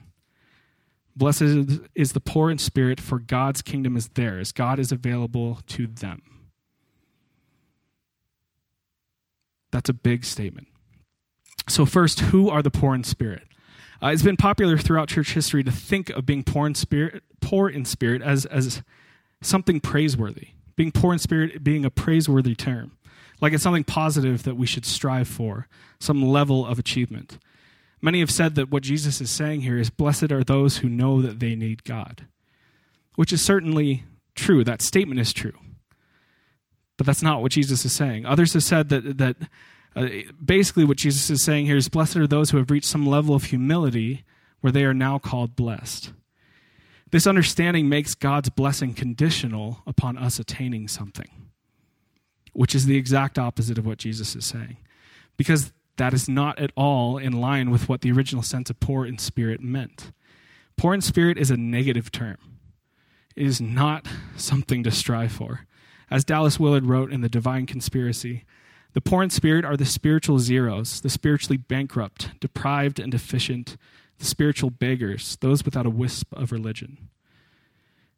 Blessed 1.17 1.81
is 1.95 2.13
the 2.13 2.21
poor 2.21 2.51
in 2.51 2.59
spirit, 2.59 3.01
for 3.01 3.19
God's 3.19 3.63
kingdom 3.63 3.97
is 3.97 4.09
theirs. 4.09 4.53
God 4.53 4.79
is 4.79 4.93
available 4.93 5.61
to 5.69 5.87
them. 5.87 6.23
That's 9.71 9.89
a 9.89 9.95
big 9.95 10.25
statement. 10.25 10.69
So, 11.69 11.87
first, 11.87 12.21
who 12.21 12.51
are 12.51 12.63
the 12.63 12.71
poor 12.71 12.95
in 12.95 13.05
spirit? 13.05 13.45
Uh, 14.03 14.09
it's 14.09 14.23
been 14.23 14.37
popular 14.37 14.77
throughout 14.77 15.09
church 15.09 15.35
history 15.35 15.63
to 15.65 15.73
think 15.73 16.11
of 16.11 16.27
being 16.27 16.43
poor 16.43 16.67
in 16.67 16.75
spirit, 16.75 17.23
poor 17.41 17.69
in 17.69 17.85
spirit 17.85 18.23
as, 18.23 18.45
as 18.47 18.83
something 19.43 19.81
praiseworthy. 19.81 20.49
Being 20.77 20.93
poor 20.93 21.13
in 21.13 21.19
spirit 21.19 21.63
being 21.63 21.85
a 21.85 21.91
praiseworthy 21.91 22.55
term 22.55 22.93
like 23.41 23.53
it's 23.53 23.63
something 23.63 23.85
positive 23.85 24.43
that 24.45 24.57
we 24.57 24.67
should 24.67 24.87
strive 24.87 25.29
for, 25.29 25.69
some 25.99 26.23
level 26.23 26.65
of 26.67 26.79
achievement. 26.79 27.39
Many 28.01 28.21
have 28.21 28.31
said 28.31 28.55
that 28.55 28.71
what 28.71 28.83
Jesus 28.83 29.21
is 29.21 29.31
saying 29.31 29.63
here 29.63 29.79
is 29.79 29.91
blessed 29.91 30.33
are 30.33 30.45
those 30.45 30.79
who 30.79 30.89
know 30.89 31.23
that 31.23 31.41
they 31.41 31.55
need 31.55 31.85
God, 31.85 32.27
which 33.17 33.33
is 33.33 33.43
certainly 33.43 34.05
true. 34.35 34.65
That 34.65 34.83
statement 34.83 35.21
is 35.21 35.33
true. 35.33 35.59
But 36.97 37.07
that's 37.07 37.23
not 37.23 37.43
what 37.43 37.53
Jesus 37.53 37.85
is 37.85 37.93
saying. 37.93 38.25
Others 38.25 38.53
have 38.53 38.63
said 38.63 38.89
that, 38.91 39.19
that 39.19 39.37
uh, 39.97 40.09
basically 40.45 40.85
what 40.85 40.97
Jesus 40.97 41.31
is 41.31 41.43
saying 41.43 41.67
here 41.67 41.77
is 41.77 41.89
blessed 41.89 42.17
are 42.17 42.27
those 42.27 42.51
who 42.51 42.59
have 42.59 42.71
reached 42.71 42.87
some 42.87 43.07
level 43.07 43.35
of 43.35 43.45
humility 43.45 44.25
where 44.61 44.73
they 44.73 44.85
are 44.85 44.95
now 44.95 45.19
called 45.19 45.57
blessed. 45.57 46.13
This 47.11 47.27
understanding 47.27 47.89
makes 47.89 48.15
God's 48.15 48.51
blessing 48.51 48.95
conditional 48.95 49.83
upon 49.87 50.19
us 50.19 50.39
attaining 50.39 50.89
something 50.89 51.29
which 52.55 52.75
is 52.75 52.87
the 52.87 52.97
exact 52.97 53.39
opposite 53.39 53.77
of 53.77 53.85
what 53.85 53.99
Jesus 53.99 54.35
is 54.35 54.47
saying. 54.47 54.79
Because 55.37 55.73
that 55.97 56.15
is 56.15 56.29
not 56.29 56.59
at 56.59 56.73
all 56.77 57.19
in 57.19 57.33
line 57.33 57.71
with 57.71 57.89
what 57.89 58.01
the 58.01 58.11
original 58.11 58.43
sense 58.43 58.71
of 58.71 58.81
poor 58.81 59.05
in 59.05 59.19
spirit 59.19 59.61
meant. 59.61 60.13
Poor 60.77 60.95
in 60.95 61.01
spirit 61.01 61.37
is 61.37 61.51
a 61.51 61.57
negative 61.57 62.11
term, 62.11 62.39
it 63.37 63.47
is 63.47 63.61
not 63.61 64.09
something 64.37 64.83
to 64.85 64.91
strive 64.91 65.33
for. 65.33 65.67
As 66.11 66.25
Dallas 66.25 66.61
Willard 66.61 66.87
wrote 66.87 67.13
in 67.13 67.23
The 67.23 67.29
Divine 67.29 67.67
Conspiracy, 67.67 68.45
the 68.95 69.01
poor 69.01 69.23
in 69.23 69.31
spirit 69.31 69.65
are 69.65 69.77
the 69.77 69.85
spiritual 69.85 70.39
zeros, 70.39 71.01
the 71.01 71.11
spiritually 71.11 71.57
bankrupt, 71.57 72.31
deprived, 72.41 73.01
and 73.01 73.11
deficient, 73.11 73.77
the 74.19 74.25
spiritual 74.25 74.71
beggars, 74.71 75.37
those 75.41 75.65
without 75.65 75.85
a 75.85 75.91
wisp 75.91 76.33
of 76.33 76.53
religion. 76.53 77.09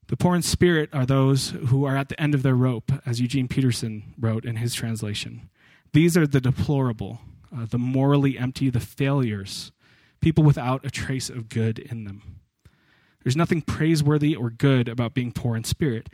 The 0.09 0.17
poor 0.17 0.37
in 0.37 0.43
spirit 0.43 0.91
are 0.93 1.07
those 1.07 1.49
who 1.49 1.85
are 1.85 1.97
at 1.97 2.11
the 2.11 2.21
end 2.21 2.35
of 2.35 2.43
their 2.43 2.55
rope, 2.55 2.93
as 3.07 3.21
Eugene 3.21 3.49
Peterson 3.49 4.15
wrote 4.19 4.45
in 4.45 4.57
his 4.57 4.75
translation. 4.75 5.49
These 5.93 6.17
are 6.17 6.27
the 6.27 6.43
deplorable, 6.43 7.21
uh, 7.57 7.65
the 7.65 7.79
morally 7.79 8.39
empty, 8.39 8.69
the 8.69 8.79
failures, 8.79 9.73
people 10.21 10.45
without 10.45 10.85
a 10.85 10.91
trace 10.91 11.31
of 11.31 11.49
good 11.49 11.79
in 11.79 12.05
them. 12.05 12.23
There's 13.25 13.37
nothing 13.37 13.63
praiseworthy 13.63 14.37
or 14.37 14.51
good 14.51 14.89
about 14.89 15.15
being 15.15 15.33
poor 15.33 15.57
in 15.57 15.65
spirit. 15.65 16.11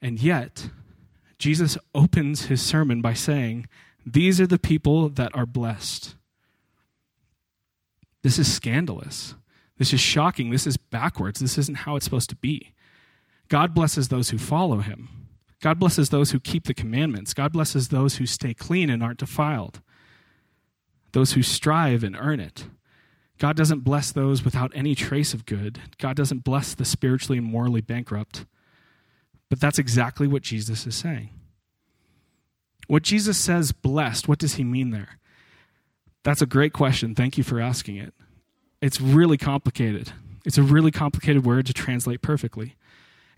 And 0.00 0.18
yet, 0.18 0.70
Jesus 1.38 1.76
opens 1.94 2.46
his 2.46 2.62
sermon 2.62 3.02
by 3.02 3.12
saying, 3.12 3.66
These 4.06 4.40
are 4.40 4.46
the 4.46 4.58
people 4.58 5.08
that 5.10 5.34
are 5.34 5.44
blessed. 5.44 6.14
This 8.22 8.38
is 8.38 8.52
scandalous. 8.52 9.34
This 9.78 9.92
is 9.92 10.00
shocking. 10.00 10.50
This 10.50 10.66
is 10.66 10.76
backwards. 10.76 11.40
This 11.40 11.58
isn't 11.58 11.78
how 11.78 11.96
it's 11.96 12.04
supposed 12.04 12.30
to 12.30 12.36
be. 12.36 12.72
God 13.48 13.74
blesses 13.74 14.08
those 14.08 14.30
who 14.30 14.38
follow 14.38 14.78
him. 14.78 15.08
God 15.60 15.78
blesses 15.78 16.10
those 16.10 16.30
who 16.30 16.40
keep 16.40 16.64
the 16.64 16.74
commandments. 16.74 17.34
God 17.34 17.52
blesses 17.52 17.88
those 17.88 18.16
who 18.16 18.26
stay 18.26 18.54
clean 18.54 18.90
and 18.90 19.02
aren't 19.02 19.18
defiled, 19.18 19.80
those 21.12 21.32
who 21.32 21.42
strive 21.42 22.04
and 22.04 22.16
earn 22.18 22.40
it. 22.40 22.68
God 23.38 23.56
doesn't 23.56 23.80
bless 23.80 24.12
those 24.12 24.44
without 24.44 24.72
any 24.74 24.94
trace 24.94 25.34
of 25.34 25.46
good. 25.46 25.80
God 25.98 26.16
doesn't 26.16 26.44
bless 26.44 26.74
the 26.74 26.84
spiritually 26.84 27.38
and 27.38 27.46
morally 27.46 27.80
bankrupt. 27.80 28.46
But 29.48 29.60
that's 29.60 29.78
exactly 29.78 30.26
what 30.26 30.42
Jesus 30.42 30.86
is 30.86 30.96
saying. 30.96 31.30
What 32.86 33.02
Jesus 33.02 33.38
says, 33.38 33.72
blessed, 33.72 34.28
what 34.28 34.38
does 34.38 34.54
he 34.54 34.64
mean 34.64 34.90
there? 34.90 35.18
That's 36.22 36.42
a 36.42 36.46
great 36.46 36.72
question. 36.72 37.14
Thank 37.14 37.38
you 37.38 37.44
for 37.44 37.60
asking 37.60 37.96
it. 37.96 38.14
It's 38.80 39.00
really 39.00 39.36
complicated. 39.36 40.12
It's 40.44 40.58
a 40.58 40.62
really 40.62 40.90
complicated 40.90 41.44
word 41.44 41.66
to 41.66 41.72
translate 41.72 42.22
perfectly. 42.22 42.76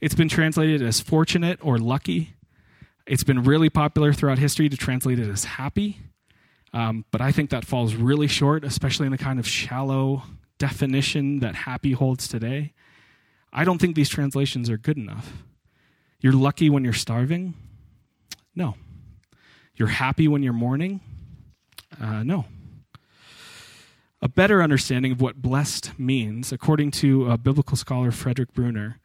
It's 0.00 0.14
been 0.14 0.28
translated 0.28 0.83
as 0.83 1.00
fortunate 1.00 1.59
or 1.62 1.78
lucky. 1.78 2.35
It's 3.07 3.25
been 3.25 3.43
really 3.43 3.71
popular 3.71 4.12
throughout 4.12 4.38
history 4.38 4.69
to 4.69 4.76
translate 4.76 5.19
it 5.19 5.28
as 5.28 5.45
happy. 5.45 5.99
Um, 6.73 7.05
but 7.11 7.21
I 7.21 7.33
think 7.33 7.50
that 7.50 7.64
falls 7.64 7.95
really 7.95 8.26
short, 8.26 8.64
especially 8.64 9.07
in 9.07 9.12
the 9.12 9.19
kind 9.19 9.38
of 9.38 9.47
shallow 9.47 10.25
definition 10.59 11.40
that 11.40 11.55
happy 11.55 11.93
holds 11.93 12.28
today. 12.28 12.75
I 13.52 13.64
don't 13.64 13.78
think 13.78 13.97
these 13.97 14.11
translations 14.11 14.69
are 14.69 14.76
good 14.76 14.99
enough. 14.99 15.45
You're 16.21 16.35
lucky 16.35 16.69
when 16.69 16.85
you're 16.85 16.93
starving? 16.93 17.55
No. 18.55 18.75
You're 19.78 19.88
happy 19.88 20.26
when 20.26 20.42
you're 20.42 20.52
mourning? 20.52 21.00
Uh, 22.00 22.25
no. 22.25 22.47
A 24.20 24.28
better 24.28 24.61
understanding 24.61 25.12
of 25.12 25.20
what 25.20 25.37
blessed 25.40 25.97
means, 25.97 26.50
according 26.50 26.90
to 26.92 27.37
biblical 27.38 27.76
scholar 27.76 28.11
Frederick 28.11 28.52
Bruner, 28.52 28.99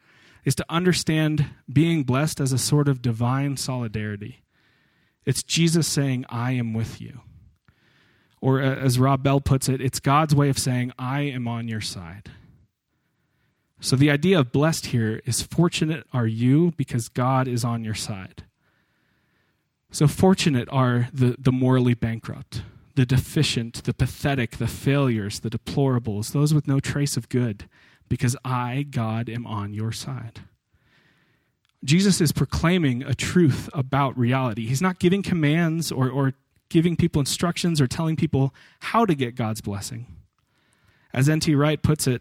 is 0.44 0.56
to 0.56 0.66
understand 0.68 1.46
being 1.72 2.02
blessed 2.02 2.40
as 2.40 2.52
a 2.52 2.58
sort 2.58 2.88
of 2.88 3.00
divine 3.00 3.56
solidarity. 3.56 4.42
It's 5.24 5.44
Jesus 5.44 5.86
saying, 5.86 6.24
I 6.28 6.52
am 6.52 6.74
with 6.74 7.00
you. 7.00 7.20
Or 8.40 8.60
as 8.60 8.98
Rob 8.98 9.22
Bell 9.22 9.40
puts 9.40 9.68
it, 9.68 9.80
it's 9.80 10.00
God's 10.00 10.34
way 10.34 10.48
of 10.48 10.58
saying, 10.58 10.92
I 10.98 11.20
am 11.20 11.46
on 11.46 11.68
your 11.68 11.80
side. 11.80 12.32
So 13.80 13.94
the 13.94 14.10
idea 14.10 14.40
of 14.40 14.50
blessed 14.50 14.86
here 14.86 15.22
is 15.24 15.40
fortunate 15.40 16.04
are 16.12 16.26
you 16.26 16.72
because 16.76 17.08
God 17.08 17.46
is 17.46 17.64
on 17.64 17.84
your 17.84 17.94
side. 17.94 18.44
So 19.94 20.08
fortunate 20.08 20.68
are 20.72 21.06
the, 21.12 21.36
the 21.38 21.52
morally 21.52 21.94
bankrupt, 21.94 22.62
the 22.96 23.06
deficient, 23.06 23.84
the 23.84 23.94
pathetic, 23.94 24.56
the 24.56 24.66
failures, 24.66 25.38
the 25.38 25.50
deplorables, 25.50 26.32
those 26.32 26.52
with 26.52 26.66
no 26.66 26.80
trace 26.80 27.16
of 27.16 27.28
good, 27.28 27.68
because 28.08 28.36
I, 28.44 28.86
God, 28.90 29.28
am 29.28 29.46
on 29.46 29.72
your 29.72 29.92
side. 29.92 30.40
Jesus 31.84 32.20
is 32.20 32.32
proclaiming 32.32 33.04
a 33.04 33.14
truth 33.14 33.70
about 33.72 34.18
reality. 34.18 34.66
He's 34.66 34.82
not 34.82 34.98
giving 34.98 35.22
commands 35.22 35.92
or, 35.92 36.10
or 36.10 36.32
giving 36.70 36.96
people 36.96 37.20
instructions 37.20 37.80
or 37.80 37.86
telling 37.86 38.16
people 38.16 38.52
how 38.80 39.06
to 39.06 39.14
get 39.14 39.36
God's 39.36 39.60
blessing. 39.60 40.08
As 41.12 41.28
N.T. 41.28 41.54
Wright 41.54 41.80
puts 41.80 42.08
it, 42.08 42.20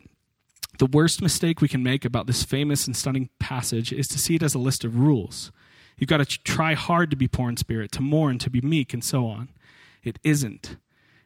the 0.77 0.85
worst 0.85 1.23
mistake 1.23 1.59
we 1.59 1.67
can 1.67 1.81
make 1.81 2.05
about 2.05 2.27
this 2.27 2.43
famous 2.43 2.85
and 2.85 2.95
stunning 2.95 3.31
passage 3.39 3.91
is 3.91 4.07
to 4.09 4.19
see 4.19 4.35
it 4.35 4.43
as 4.43 4.53
a 4.53 4.59
list 4.59 4.83
of 4.83 4.99
rules. 4.99 5.51
You've 5.97 6.09
got 6.09 6.17
to 6.17 6.25
try 6.25 6.73
hard 6.73 7.09
to 7.11 7.15
be 7.15 7.27
poor 7.27 7.49
in 7.49 7.57
spirit, 7.57 7.91
to 7.93 8.01
mourn, 8.01 8.39
to 8.39 8.49
be 8.49 8.61
meek, 8.61 8.93
and 8.93 9.03
so 9.03 9.27
on. 9.27 9.49
It 10.03 10.19
isn't. 10.23 10.77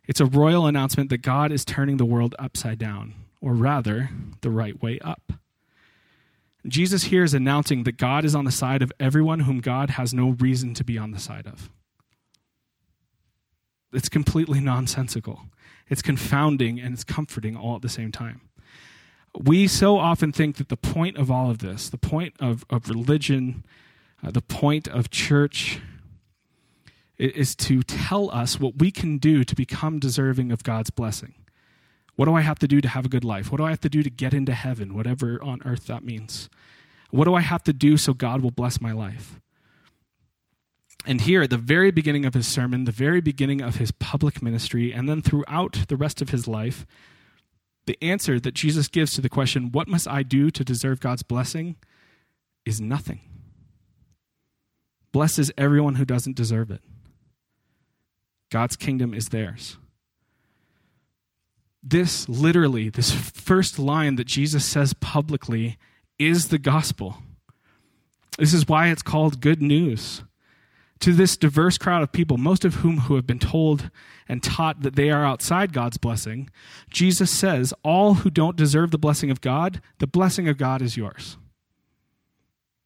It's 0.08 0.22
a 0.22 0.26
royal 0.26 0.68
announcement 0.68 1.10
that 1.10 1.22
God 1.22 1.52
is 1.52 1.66
turning 1.66 1.98
the 1.98 2.06
world 2.06 2.36
upside 2.40 2.80
down, 2.80 3.16
or 3.42 3.54
rather, 3.54 4.10
the 4.42 4.50
right 4.50 4.82
way 4.82 5.00
up. 5.00 5.34
Jesus 6.66 7.06
here 7.06 7.24
is 7.24 7.34
announcing 7.34 7.84
that 7.84 7.98
God 7.98 8.26
is 8.26 8.36
on 8.36 8.46
the 8.46 8.52
side 8.52 8.82
of 8.82 8.92
everyone 9.00 9.42
whom 9.42 9.60
God 9.60 9.92
has 9.92 10.14
no 10.14 10.32
reason 10.40 10.74
to 10.76 10.84
be 10.84 10.98
on 10.98 11.12
the 11.12 11.20
side 11.20 11.48
of. 11.48 11.70
It's 13.94 14.10
completely 14.10 14.60
nonsensical. 14.60 15.44
It's 15.90 16.02
confounding 16.02 16.80
and 16.80 16.94
it's 16.94 17.06
comforting 17.06 17.56
all 17.56 17.76
at 17.76 17.82
the 17.82 17.90
same 17.90 18.12
time. 18.12 18.42
We 19.38 19.68
so 19.68 19.98
often 19.98 20.32
think 20.32 20.58
that 20.58 20.70
the 20.70 20.78
point 20.78 21.18
of 21.18 21.32
all 21.32 21.50
of 21.50 21.60
this, 21.60 21.90
the 21.90 21.98
point 21.98 22.34
of, 22.40 22.66
of 22.70 22.90
religion, 22.90 23.64
uh, 24.24 24.32
the 24.32 24.42
point 24.42 24.88
of 24.88 25.10
church, 25.10 25.80
is 27.18 27.56
to 27.56 27.82
tell 27.82 28.30
us 28.32 28.60
what 28.60 28.78
we 28.78 28.92
can 28.92 29.18
do 29.18 29.44
to 29.44 29.56
become 29.56 30.00
deserving 30.00 30.52
of 30.52 30.64
God's 30.64 30.90
blessing. 30.90 31.34
What 32.16 32.26
do 32.26 32.36
I 32.36 32.42
have 32.42 32.60
to 32.60 32.68
do 32.68 32.82
to 32.82 32.88
have 32.88 33.06
a 33.06 33.10
good 33.10 33.24
life? 33.24 33.52
What 33.52 33.58
do 33.58 33.66
I 33.66 33.70
have 33.70 33.82
to 33.82 33.90
do 33.90 34.04
to 34.04 34.10
get 34.10 34.34
into 34.34 34.54
heaven, 34.54 34.94
whatever 34.94 35.42
on 35.44 35.62
earth 35.66 35.88
that 35.88 36.04
means? 36.04 36.50
What 37.10 37.26
do 37.26 37.36
I 37.36 37.42
have 37.42 37.64
to 37.64 37.74
do 37.74 37.98
so 37.98 38.14
God 38.14 38.42
will 38.42 38.52
bless 38.52 38.82
my 38.82 38.92
life? 38.92 39.40
And 41.06 41.22
here, 41.22 41.44
at 41.44 41.50
the 41.50 41.58
very 41.58 41.90
beginning 41.90 42.26
of 42.26 42.34
his 42.34 42.48
sermon, 42.48 42.84
the 42.84 42.92
very 42.92 43.22
beginning 43.22 43.62
of 43.62 43.76
his 43.76 43.92
public 43.92 44.42
ministry, 44.42 44.92
and 44.92 45.08
then 45.08 45.22
throughout 45.22 45.86
the 45.88 45.96
rest 45.96 46.22
of 46.22 46.30
his 46.30 46.48
life, 46.48 46.86
the 47.86 47.98
answer 48.02 48.40
that 48.40 48.54
Jesus 48.54 48.90
gives 48.90 49.14
to 49.14 49.22
the 49.22 49.30
question, 49.30 49.72
What 49.72 49.88
must 49.88 50.08
I 50.08 50.24
do 50.24 50.52
to 50.52 50.64
deserve 50.64 51.00
God's 51.00 51.24
blessing? 51.24 51.78
is 52.66 52.82
nothing. 52.82 53.22
Blesses 55.18 55.52
everyone 55.58 55.96
who 55.96 56.06
doesn't 56.06 56.36
deserve 56.36 56.70
it. 56.70 56.82
God's 58.52 58.76
kingdom 58.76 59.14
is 59.16 59.30
theirs 59.30 59.78
this 61.90 62.28
literally, 62.28 62.90
this 62.90 63.12
first 63.12 63.80
line 63.80 64.16
that 64.16 64.28
Jesus 64.28 64.66
says 64.66 64.94
publicly 64.94 65.78
is 66.20 66.50
the 66.50 66.58
gospel. 66.58 67.18
This 68.38 68.54
is 68.54 68.68
why 68.68 68.90
it's 68.90 69.02
called 69.02 69.42
good 69.42 69.62
news. 69.62 70.24
To 71.02 71.14
this 71.14 71.38
diverse 71.38 71.78
crowd 71.78 72.02
of 72.02 72.12
people, 72.12 72.38
most 72.38 72.66
of 72.66 72.76
whom 72.76 73.02
who 73.02 73.16
have 73.16 73.28
been 73.28 73.40
told 73.40 73.92
and 74.28 74.42
taught 74.42 74.82
that 74.82 74.96
they 74.96 75.12
are 75.12 75.24
outside 75.24 75.72
God's 75.72 75.98
blessing, 75.98 76.50
Jesus 76.90 77.32
says, 77.32 77.74
All 77.84 78.16
who 78.16 78.30
don't 78.30 78.58
deserve 78.58 78.92
the 78.92 78.98
blessing 78.98 79.30
of 79.30 79.40
God, 79.40 79.80
the 80.00 80.08
blessing 80.08 80.48
of 80.48 80.58
God 80.58 80.82
is 80.82 80.98
yours. 80.98 81.38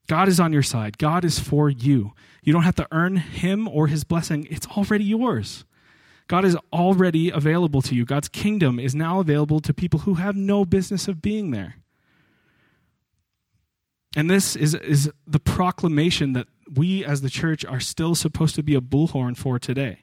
God 0.08 0.28
is 0.28 0.40
on 0.40 0.52
your 0.52 0.62
side. 0.62 0.98
God 0.98 1.24
is 1.24 1.38
for 1.38 1.70
you. 1.70 2.12
You 2.42 2.52
don't 2.52 2.64
have 2.64 2.74
to 2.76 2.88
earn 2.90 3.16
him 3.16 3.68
or 3.68 3.86
his 3.86 4.04
blessing, 4.04 4.46
it's 4.50 4.66
already 4.68 5.04
yours. 5.04 5.64
God 6.28 6.44
is 6.44 6.56
already 6.72 7.30
available 7.30 7.82
to 7.82 7.94
you. 7.94 8.04
God's 8.04 8.28
kingdom 8.28 8.78
is 8.78 8.94
now 8.94 9.20
available 9.20 9.60
to 9.60 9.74
people 9.74 10.00
who 10.00 10.14
have 10.14 10.36
no 10.36 10.64
business 10.64 11.08
of 11.08 11.20
being 11.20 11.50
there. 11.50 11.76
And 14.16 14.30
this 14.30 14.56
is, 14.56 14.74
is 14.74 15.10
the 15.26 15.40
proclamation 15.40 16.32
that 16.34 16.46
we 16.74 17.04
as 17.04 17.22
the 17.22 17.30
church 17.30 17.64
are 17.64 17.80
still 17.80 18.14
supposed 18.14 18.54
to 18.54 18.62
be 18.62 18.74
a 18.74 18.80
bullhorn 18.80 19.36
for 19.36 19.58
today. 19.58 20.00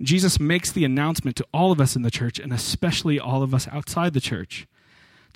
Jesus 0.00 0.38
makes 0.38 0.70
the 0.70 0.84
announcement 0.84 1.36
to 1.36 1.46
all 1.52 1.72
of 1.72 1.80
us 1.80 1.96
in 1.96 2.02
the 2.02 2.10
church, 2.10 2.38
and 2.38 2.52
especially 2.52 3.18
all 3.18 3.42
of 3.42 3.52
us 3.52 3.68
outside 3.68 4.12
the 4.12 4.20
church. 4.20 4.66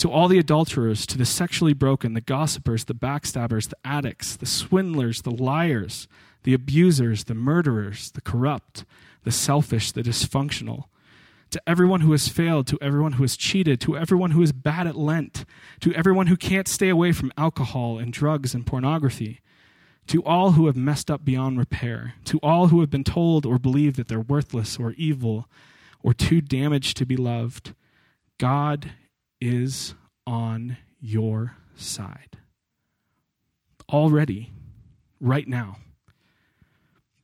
To 0.02 0.10
all 0.10 0.26
the 0.26 0.40
adulterers, 0.40 1.06
to 1.06 1.16
the 1.16 1.24
sexually 1.24 1.74
broken, 1.74 2.14
the 2.14 2.20
gossipers, 2.20 2.86
the 2.86 2.92
backstabbers, 2.92 3.68
the 3.68 3.76
addicts, 3.84 4.34
the 4.34 4.46
swindlers, 4.46 5.22
the 5.22 5.30
liars, 5.30 6.08
the 6.42 6.54
abusers, 6.54 7.22
the 7.22 7.36
murderers, 7.36 8.10
the 8.10 8.20
corrupt, 8.20 8.84
the 9.22 9.30
selfish, 9.30 9.92
the 9.92 10.02
dysfunctional. 10.02 10.86
To 11.52 11.62
everyone 11.68 12.00
who 12.00 12.10
has 12.10 12.26
failed, 12.26 12.66
to 12.66 12.78
everyone 12.82 13.12
who 13.12 13.22
has 13.22 13.36
cheated, 13.36 13.80
to 13.82 13.96
everyone 13.96 14.32
who 14.32 14.42
is 14.42 14.50
bad 14.50 14.88
at 14.88 14.96
Lent, 14.96 15.44
to 15.78 15.94
everyone 15.94 16.26
who 16.26 16.36
can't 16.36 16.66
stay 16.66 16.88
away 16.88 17.12
from 17.12 17.32
alcohol 17.38 18.00
and 18.00 18.12
drugs 18.12 18.56
and 18.56 18.66
pornography, 18.66 19.40
to 20.08 20.20
all 20.24 20.50
who 20.50 20.66
have 20.66 20.74
messed 20.74 21.12
up 21.12 21.24
beyond 21.24 21.60
repair, 21.60 22.14
to 22.24 22.38
all 22.38 22.66
who 22.66 22.80
have 22.80 22.90
been 22.90 23.04
told 23.04 23.46
or 23.46 23.56
believed 23.56 23.94
that 23.94 24.08
they're 24.08 24.20
worthless 24.20 24.80
or 24.80 24.94
evil 24.94 25.48
or 26.02 26.12
too 26.12 26.40
damaged 26.40 26.96
to 26.96 27.06
be 27.06 27.16
loved, 27.16 27.72
God 28.38 28.90
is 29.42 29.94
on 30.24 30.76
your 31.00 31.56
side. 31.74 32.38
Already, 33.92 34.52
right 35.20 35.48
now. 35.48 35.78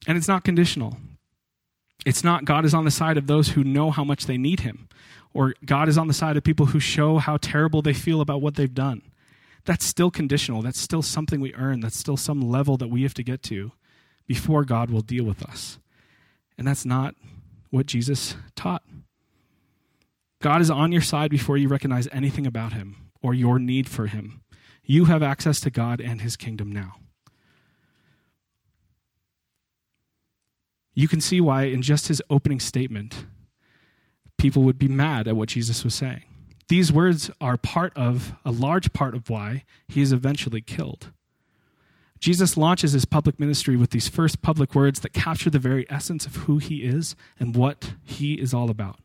And 0.09 0.19
it's 0.19 0.27
not 0.27 0.43
conditional. 0.43 0.97
It's 2.05 2.25
not 2.25 2.45
God 2.45 2.65
is 2.65 2.75
on 2.75 2.85
the 2.85 2.91
side 2.91 3.17
of 3.17 3.29
those 3.29 3.51
who 3.51 3.63
know 3.63 3.91
how 3.93 4.03
much 4.03 4.27
they 4.27 4.37
need 4.37 4.61
him, 4.61 4.89
or 5.33 5.55
God 5.65 5.89
is 5.89 5.97
on 5.97 6.09
the 6.09 6.15
side 6.15 6.37
of 6.37 6.43
people 6.43 6.67
who 6.67 6.81
show 6.81 7.19
how 7.19 7.37
terrible 7.37 7.83
they 7.83 7.93
feel 7.93 8.21
about 8.21 8.43
what 8.43 8.57
they've 8.57 8.75
done. 8.75 9.03
That's 9.65 9.87
still 9.87 10.11
conditional. 10.11 10.63
That's 10.63 10.81
still 10.81 11.03
something 11.03 11.41
we 11.41 11.55
earn. 11.55 11.81
That's 11.81 11.99
still 11.99 12.17
some 12.17 12.41
level 12.41 12.77
that 12.79 12.89
we 12.89 13.03
have 13.03 13.15
to 13.15 13.23
get 13.23 13.43
to 13.45 13.73
before 14.27 14.65
God 14.65 14.91
will 14.91 15.03
deal 15.03 15.25
with 15.25 15.43
us. 15.45 15.79
And 16.57 16.67
that's 16.67 16.85
not 16.85 17.15
what 17.71 17.87
Jesus 17.87 18.35
taught. 18.57 18.83
God 20.41 20.61
is 20.61 20.71
on 20.71 20.93
your 20.93 21.03
side 21.03 21.31
before 21.31 21.57
you 21.57 21.69
recognize 21.69 22.09
anything 22.13 22.47
about 22.47 22.73
him 22.73 23.11
or 23.23 23.35
your 23.35 23.59
need 23.59 23.89
for 23.89 24.07
him. 24.07 24.43
You 24.85 25.07
have 25.07 25.23
access 25.23 25.61
to 25.61 25.71
God 25.71 26.01
and 26.01 26.21
his 26.21 26.37
kingdom 26.37 26.73
now. 26.73 26.95
you 30.99 31.07
can 31.07 31.21
see 31.21 31.41
why, 31.41 31.63
in 31.63 31.81
just 31.81 32.09
his 32.09 32.21
opening 32.29 32.59
statement, 32.59 33.25
people 34.37 34.65
would 34.65 34.81
be 34.81 34.89
mad 34.89 35.29
at 35.29 35.37
what 35.37 35.51
Jesus 35.51 35.85
was 35.85 35.95
saying. 35.95 36.25
These 36.67 36.93
words 36.93 37.31
are 37.41 37.57
part 37.57 37.97
of, 37.97 38.35
a 38.45 38.51
large 38.51 38.93
part 38.93 39.15
of 39.15 39.31
why 39.31 39.63
he 39.87 40.03
is 40.03 40.11
eventually 40.11 40.61
killed. 40.61 41.13
Jesus 42.19 42.57
launches 42.57 42.95
his 42.95 43.05
public 43.05 43.39
ministry 43.39 43.77
with 43.77 43.91
these 43.91 44.09
first 44.09 44.43
public 44.43 44.75
words 44.75 44.99
that 44.99 45.13
capture 45.13 45.51
the 45.51 45.61
very 45.61 45.87
essence 45.89 46.27
of 46.27 46.35
who 46.35 46.59
he 46.59 46.83
is 46.83 47.15
and 47.39 47.55
what 47.55 47.93
he 48.03 48.35
is 48.35 48.53
all 48.53 48.69
about 48.69 48.99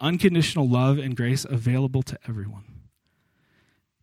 unconditional 0.00 0.68
love 0.68 0.98
and 0.98 1.16
grace 1.16 1.44
available 1.44 2.02
to 2.02 2.18
everyone. 2.28 2.64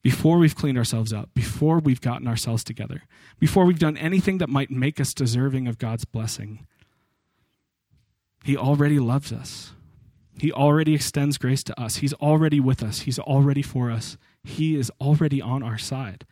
Before 0.01 0.37
we've 0.37 0.55
cleaned 0.55 0.77
ourselves 0.77 1.11
up, 1.11 1.33
before 1.33 1.79
we've 1.79 2.01
gotten 2.01 2.27
ourselves 2.27 2.63
together, 2.63 3.03
before 3.39 3.65
we've 3.65 3.79
done 3.79 3.97
anything 3.97 4.37
that 4.37 4.49
might 4.49 4.69
make 4.69 4.99
us 4.99 5.13
deserving 5.13 5.67
of 5.67 5.79
God's 5.79 6.05
blessing, 6.05 6.67
he 8.43 8.55
already 8.55 8.99
loves 8.99 9.31
us. 9.31 9.71
He 10.37 10.51
already 10.51 10.93
extends 10.93 11.37
grace 11.37 11.63
to 11.63 11.81
us. 11.81 11.97
He's 11.97 12.13
already 12.13 12.59
with 12.59 12.83
us. 12.83 13.01
He's 13.01 13.17
already 13.17 13.61
for 13.61 13.89
us. 13.89 14.17
He 14.43 14.75
is 14.75 14.91
already 15.01 15.41
on 15.41 15.63
our 15.63 15.77
side. 15.77 16.25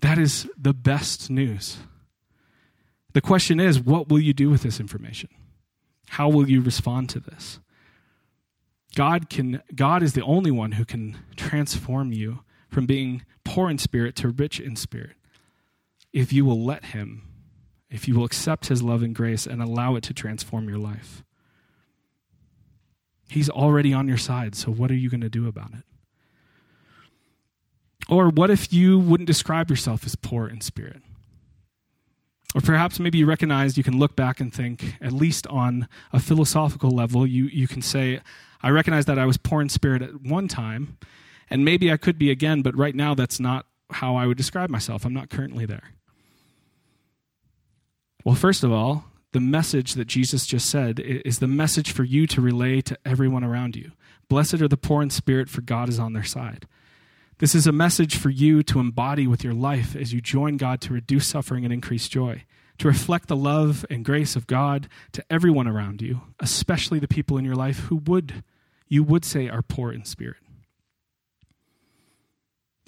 That 0.00 0.18
is 0.18 0.48
the 0.56 0.74
best 0.74 1.30
news. 1.30 1.78
The 3.14 3.20
question 3.20 3.58
is 3.58 3.80
what 3.80 4.08
will 4.08 4.20
you 4.20 4.32
do 4.32 4.50
with 4.50 4.62
this 4.62 4.80
information? 4.80 5.30
How 6.10 6.28
will 6.28 6.48
you 6.48 6.60
respond 6.60 7.08
to 7.10 7.20
this? 7.20 7.58
God 8.94 9.30
can 9.30 9.62
God 9.74 10.02
is 10.02 10.12
the 10.12 10.24
only 10.24 10.50
one 10.50 10.72
who 10.72 10.84
can 10.84 11.18
transform 11.36 12.12
you 12.12 12.40
from 12.68 12.86
being 12.86 13.24
poor 13.44 13.70
in 13.70 13.78
spirit 13.78 14.16
to 14.16 14.28
rich 14.28 14.60
in 14.60 14.76
spirit. 14.76 15.16
If 16.12 16.32
you 16.32 16.44
will 16.44 16.62
let 16.62 16.86
him, 16.86 17.22
if 17.90 18.06
you 18.06 18.14
will 18.14 18.24
accept 18.24 18.68
his 18.68 18.82
love 18.82 19.02
and 19.02 19.14
grace 19.14 19.46
and 19.46 19.62
allow 19.62 19.96
it 19.96 20.02
to 20.04 20.14
transform 20.14 20.68
your 20.68 20.78
life. 20.78 21.22
He's 23.28 23.48
already 23.48 23.94
on 23.94 24.08
your 24.08 24.18
side, 24.18 24.54
so 24.54 24.70
what 24.70 24.90
are 24.90 24.96
you 24.96 25.08
going 25.08 25.22
to 25.22 25.30
do 25.30 25.48
about 25.48 25.72
it? 25.72 25.84
Or 28.08 28.28
what 28.28 28.50
if 28.50 28.72
you 28.72 28.98
wouldn't 28.98 29.26
describe 29.26 29.70
yourself 29.70 30.04
as 30.04 30.16
poor 30.16 30.46
in 30.46 30.60
spirit? 30.60 31.02
Or 32.54 32.60
perhaps 32.60 33.00
maybe 33.00 33.18
you 33.18 33.26
recognize 33.26 33.78
you 33.78 33.84
can 33.84 33.98
look 33.98 34.14
back 34.14 34.38
and 34.38 34.52
think, 34.52 34.96
at 35.00 35.12
least 35.12 35.46
on 35.46 35.88
a 36.12 36.20
philosophical 36.20 36.90
level, 36.90 37.26
you, 37.26 37.46
you 37.46 37.66
can 37.66 37.80
say, 37.80 38.20
I 38.62 38.68
recognize 38.70 39.06
that 39.06 39.18
I 39.18 39.24
was 39.24 39.38
poor 39.38 39.62
in 39.62 39.68
spirit 39.70 40.02
at 40.02 40.20
one 40.22 40.48
time, 40.48 40.98
And 41.52 41.66
maybe 41.66 41.92
I 41.92 41.98
could 41.98 42.18
be 42.18 42.30
again, 42.30 42.62
but 42.62 42.74
right 42.74 42.94
now 42.94 43.14
that's 43.14 43.38
not 43.38 43.66
how 43.90 44.16
I 44.16 44.26
would 44.26 44.38
describe 44.38 44.70
myself. 44.70 45.04
I'm 45.04 45.12
not 45.12 45.28
currently 45.28 45.66
there. 45.66 45.90
Well, 48.24 48.34
first 48.34 48.64
of 48.64 48.72
all, 48.72 49.04
the 49.32 49.40
message 49.40 49.92
that 49.92 50.06
Jesus 50.06 50.46
just 50.46 50.70
said 50.70 50.98
is 50.98 51.40
the 51.40 51.46
message 51.46 51.92
for 51.92 52.04
you 52.04 52.26
to 52.28 52.40
relay 52.40 52.80
to 52.80 52.96
everyone 53.04 53.44
around 53.44 53.76
you. 53.76 53.92
Blessed 54.30 54.62
are 54.62 54.68
the 54.68 54.78
poor 54.78 55.02
in 55.02 55.10
spirit, 55.10 55.50
for 55.50 55.60
God 55.60 55.90
is 55.90 55.98
on 55.98 56.14
their 56.14 56.24
side. 56.24 56.66
This 57.42 57.56
is 57.56 57.66
a 57.66 57.72
message 57.72 58.18
for 58.18 58.30
you 58.30 58.62
to 58.62 58.78
embody 58.78 59.26
with 59.26 59.42
your 59.42 59.52
life 59.52 59.96
as 59.96 60.12
you 60.12 60.20
join 60.20 60.58
God 60.58 60.80
to 60.82 60.92
reduce 60.92 61.26
suffering 61.26 61.64
and 61.64 61.72
increase 61.72 62.06
joy, 62.06 62.44
to 62.78 62.86
reflect 62.86 63.26
the 63.26 63.34
love 63.34 63.84
and 63.90 64.04
grace 64.04 64.36
of 64.36 64.46
God 64.46 64.88
to 65.10 65.24
everyone 65.28 65.66
around 65.66 66.00
you, 66.00 66.20
especially 66.38 67.00
the 67.00 67.08
people 67.08 67.36
in 67.36 67.44
your 67.44 67.56
life 67.56 67.80
who 67.80 67.96
would 67.96 68.44
you 68.86 69.02
would 69.02 69.24
say 69.24 69.48
are 69.48 69.60
poor 69.60 69.90
in 69.90 70.04
spirit. 70.04 70.36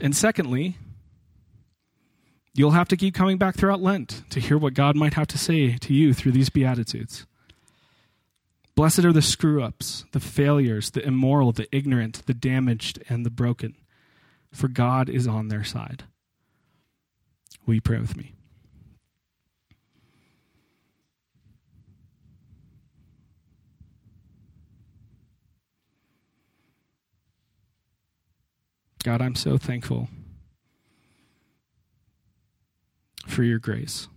And 0.00 0.14
secondly, 0.14 0.76
you'll 2.54 2.70
have 2.70 2.86
to 2.90 2.96
keep 2.96 3.12
coming 3.12 3.38
back 3.38 3.56
throughout 3.56 3.82
Lent 3.82 4.22
to 4.30 4.38
hear 4.38 4.56
what 4.56 4.74
God 4.74 4.94
might 4.94 5.14
have 5.14 5.26
to 5.26 5.36
say 5.36 5.76
to 5.78 5.92
you 5.92 6.14
through 6.14 6.30
these 6.30 6.48
Beatitudes. 6.48 7.26
Blessed 8.76 9.04
are 9.04 9.12
the 9.12 9.20
screw 9.20 9.64
ups, 9.64 10.04
the 10.12 10.20
failures, 10.20 10.92
the 10.92 11.04
immoral, 11.04 11.50
the 11.50 11.66
ignorant, 11.74 12.24
the 12.26 12.34
damaged, 12.34 13.02
and 13.08 13.26
the 13.26 13.30
broken, 13.30 13.74
for 14.54 14.68
God 14.68 15.08
is 15.08 15.26
on 15.26 15.48
their 15.48 15.64
side. 15.64 16.04
Will 17.66 17.74
you 17.74 17.80
pray 17.80 17.98
with 17.98 18.16
me? 18.16 18.32
God, 29.02 29.20
I'm 29.20 29.34
so 29.34 29.58
thankful 29.58 30.08
for 33.26 33.42
your 33.42 33.58
grace. 33.58 34.08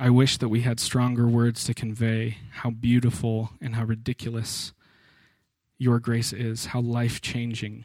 I 0.00 0.10
wish 0.10 0.38
that 0.38 0.48
we 0.48 0.62
had 0.62 0.80
stronger 0.80 1.28
words 1.28 1.64
to 1.64 1.72
convey 1.72 2.38
how 2.50 2.70
beautiful 2.70 3.50
and 3.60 3.76
how 3.76 3.84
ridiculous 3.84 4.72
your 5.82 5.98
grace 5.98 6.32
is, 6.32 6.66
how 6.66 6.80
life 6.80 7.20
changing 7.20 7.84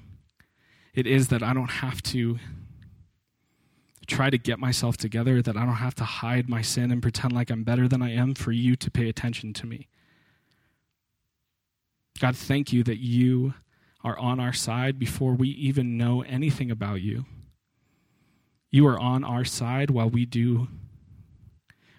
it 0.93 1.05
is 1.05 1.27
that 1.27 1.43
I 1.43 1.53
don't 1.53 1.69
have 1.69 2.01
to 2.03 2.39
try 4.07 4.29
to 4.29 4.37
get 4.37 4.57
myself 4.57 4.97
together, 4.97 5.41
that 5.41 5.57
I 5.57 5.65
don't 5.65 5.75
have 5.75 5.95
to 5.95 6.03
hide 6.03 6.49
my 6.49 6.61
sin 6.61 6.91
and 6.91 7.01
pretend 7.01 7.33
like 7.33 7.51
I'm 7.51 7.63
better 7.63 7.87
than 7.87 8.01
I 8.01 8.11
am 8.13 8.33
for 8.33 8.51
you 8.51 8.75
to 8.75 8.89
pay 8.89 9.09
attention 9.09 9.53
to 9.53 9.67
me. 9.67 9.87
God, 12.19 12.35
thank 12.35 12.73
you 12.73 12.83
that 12.83 12.97
you 12.97 13.53
are 14.03 14.17
on 14.17 14.39
our 14.39 14.53
side 14.53 14.97
before 14.97 15.33
we 15.33 15.49
even 15.49 15.97
know 15.97 16.23
anything 16.23 16.71
about 16.71 17.01
you. 17.01 17.25
You 18.71 18.87
are 18.87 18.99
on 18.99 19.23
our 19.23 19.45
side 19.45 19.91
while 19.91 20.09
we 20.09 20.25
do, 20.25 20.67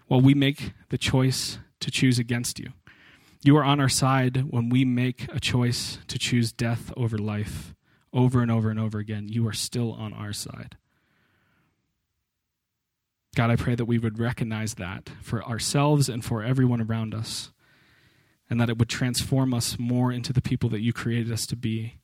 while 0.07 0.21
we 0.21 0.35
make 0.35 0.73
the 0.89 0.99
choice 0.99 1.59
to 1.81 1.91
choose 1.91 2.19
against 2.19 2.59
you. 2.59 2.73
You 3.43 3.57
are 3.57 3.65
on 3.65 3.81
our 3.81 3.89
side 3.89 4.51
when 4.51 4.69
we 4.69 4.85
make 4.85 5.27
a 5.33 5.41
choice 5.41 5.99
to 6.09 6.19
choose 6.19 6.53
death 6.53 6.93
over 6.97 7.17
life 7.17 7.75
over 8.13 8.41
and 8.41 8.51
over 8.51 8.71
and 8.71 8.81
over 8.81 8.99
again. 8.99 9.29
You 9.29 9.47
are 9.49 9.53
still 9.53 9.93
on 9.93 10.13
our 10.13 10.33
side. 10.33 10.77
God, 13.35 13.51
I 13.51 13.57
pray 13.57 13.75
that 13.75 13.85
we 13.85 13.99
would 13.99 14.19
recognize 14.19 14.75
that 14.75 15.11
for 15.23 15.45
ourselves 15.45 16.09
and 16.09 16.25
for 16.25 16.43
everyone 16.43 16.81
around 16.81 17.15
us 17.15 17.53
and 18.51 18.61
that 18.61 18.71
it 18.71 18.79
would 18.79 18.89
transform 18.89 19.53
us 19.53 19.79
more 19.79 20.11
into 20.11 20.33
the 20.33 20.41
people 20.41 20.71
that 20.71 20.81
you 20.81 20.93
created 20.93 21.31
us 21.31 21.47
to 21.47 21.55
be, 21.55 21.99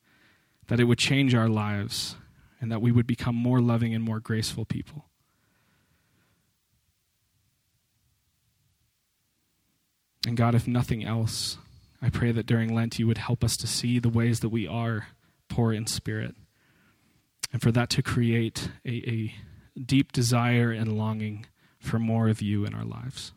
that 0.67 0.79
it 0.79 0.83
would 0.85 0.99
change 0.99 1.33
our 1.33 1.49
lives, 1.49 2.15
and 2.61 2.71
that 2.71 2.81
we 2.81 2.91
would 2.91 3.07
become 3.07 3.35
more 3.35 3.59
loving 3.59 3.95
and 3.95 4.03
more 4.03 4.19
graceful 4.19 4.63
people. 4.63 5.05
And 10.25 10.35
God, 10.35 10.55
if 10.55 10.67
nothing 10.67 11.03
else, 11.03 11.57
I 12.01 12.09
pray 12.09 12.31
that 12.31 12.45
during 12.45 12.73
Lent 12.73 12.99
you 12.99 13.07
would 13.07 13.19
help 13.19 13.43
us 13.43 13.55
to 13.57 13.67
see 13.67 13.99
the 13.99 14.09
ways 14.09 14.39
that 14.39 14.49
we 14.49 14.67
are 14.67 15.07
poor 15.49 15.71
in 15.71 15.85
spirit, 15.85 16.35
and 17.53 17.61
for 17.61 17.71
that 17.71 17.89
to 17.91 18.01
create 18.01 18.69
a, 18.85 18.89
a 19.09 19.35
deep 19.79 20.11
desire 20.11 20.71
and 20.71 20.97
longing 20.97 21.45
for 21.79 21.99
more 21.99 22.27
of 22.27 22.41
you 22.41 22.65
in 22.65 22.73
our 22.73 22.83
lives. 22.83 23.31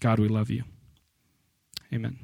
God, 0.00 0.18
we 0.18 0.28
love 0.28 0.50
you. 0.50 0.64
Amen. 1.92 2.18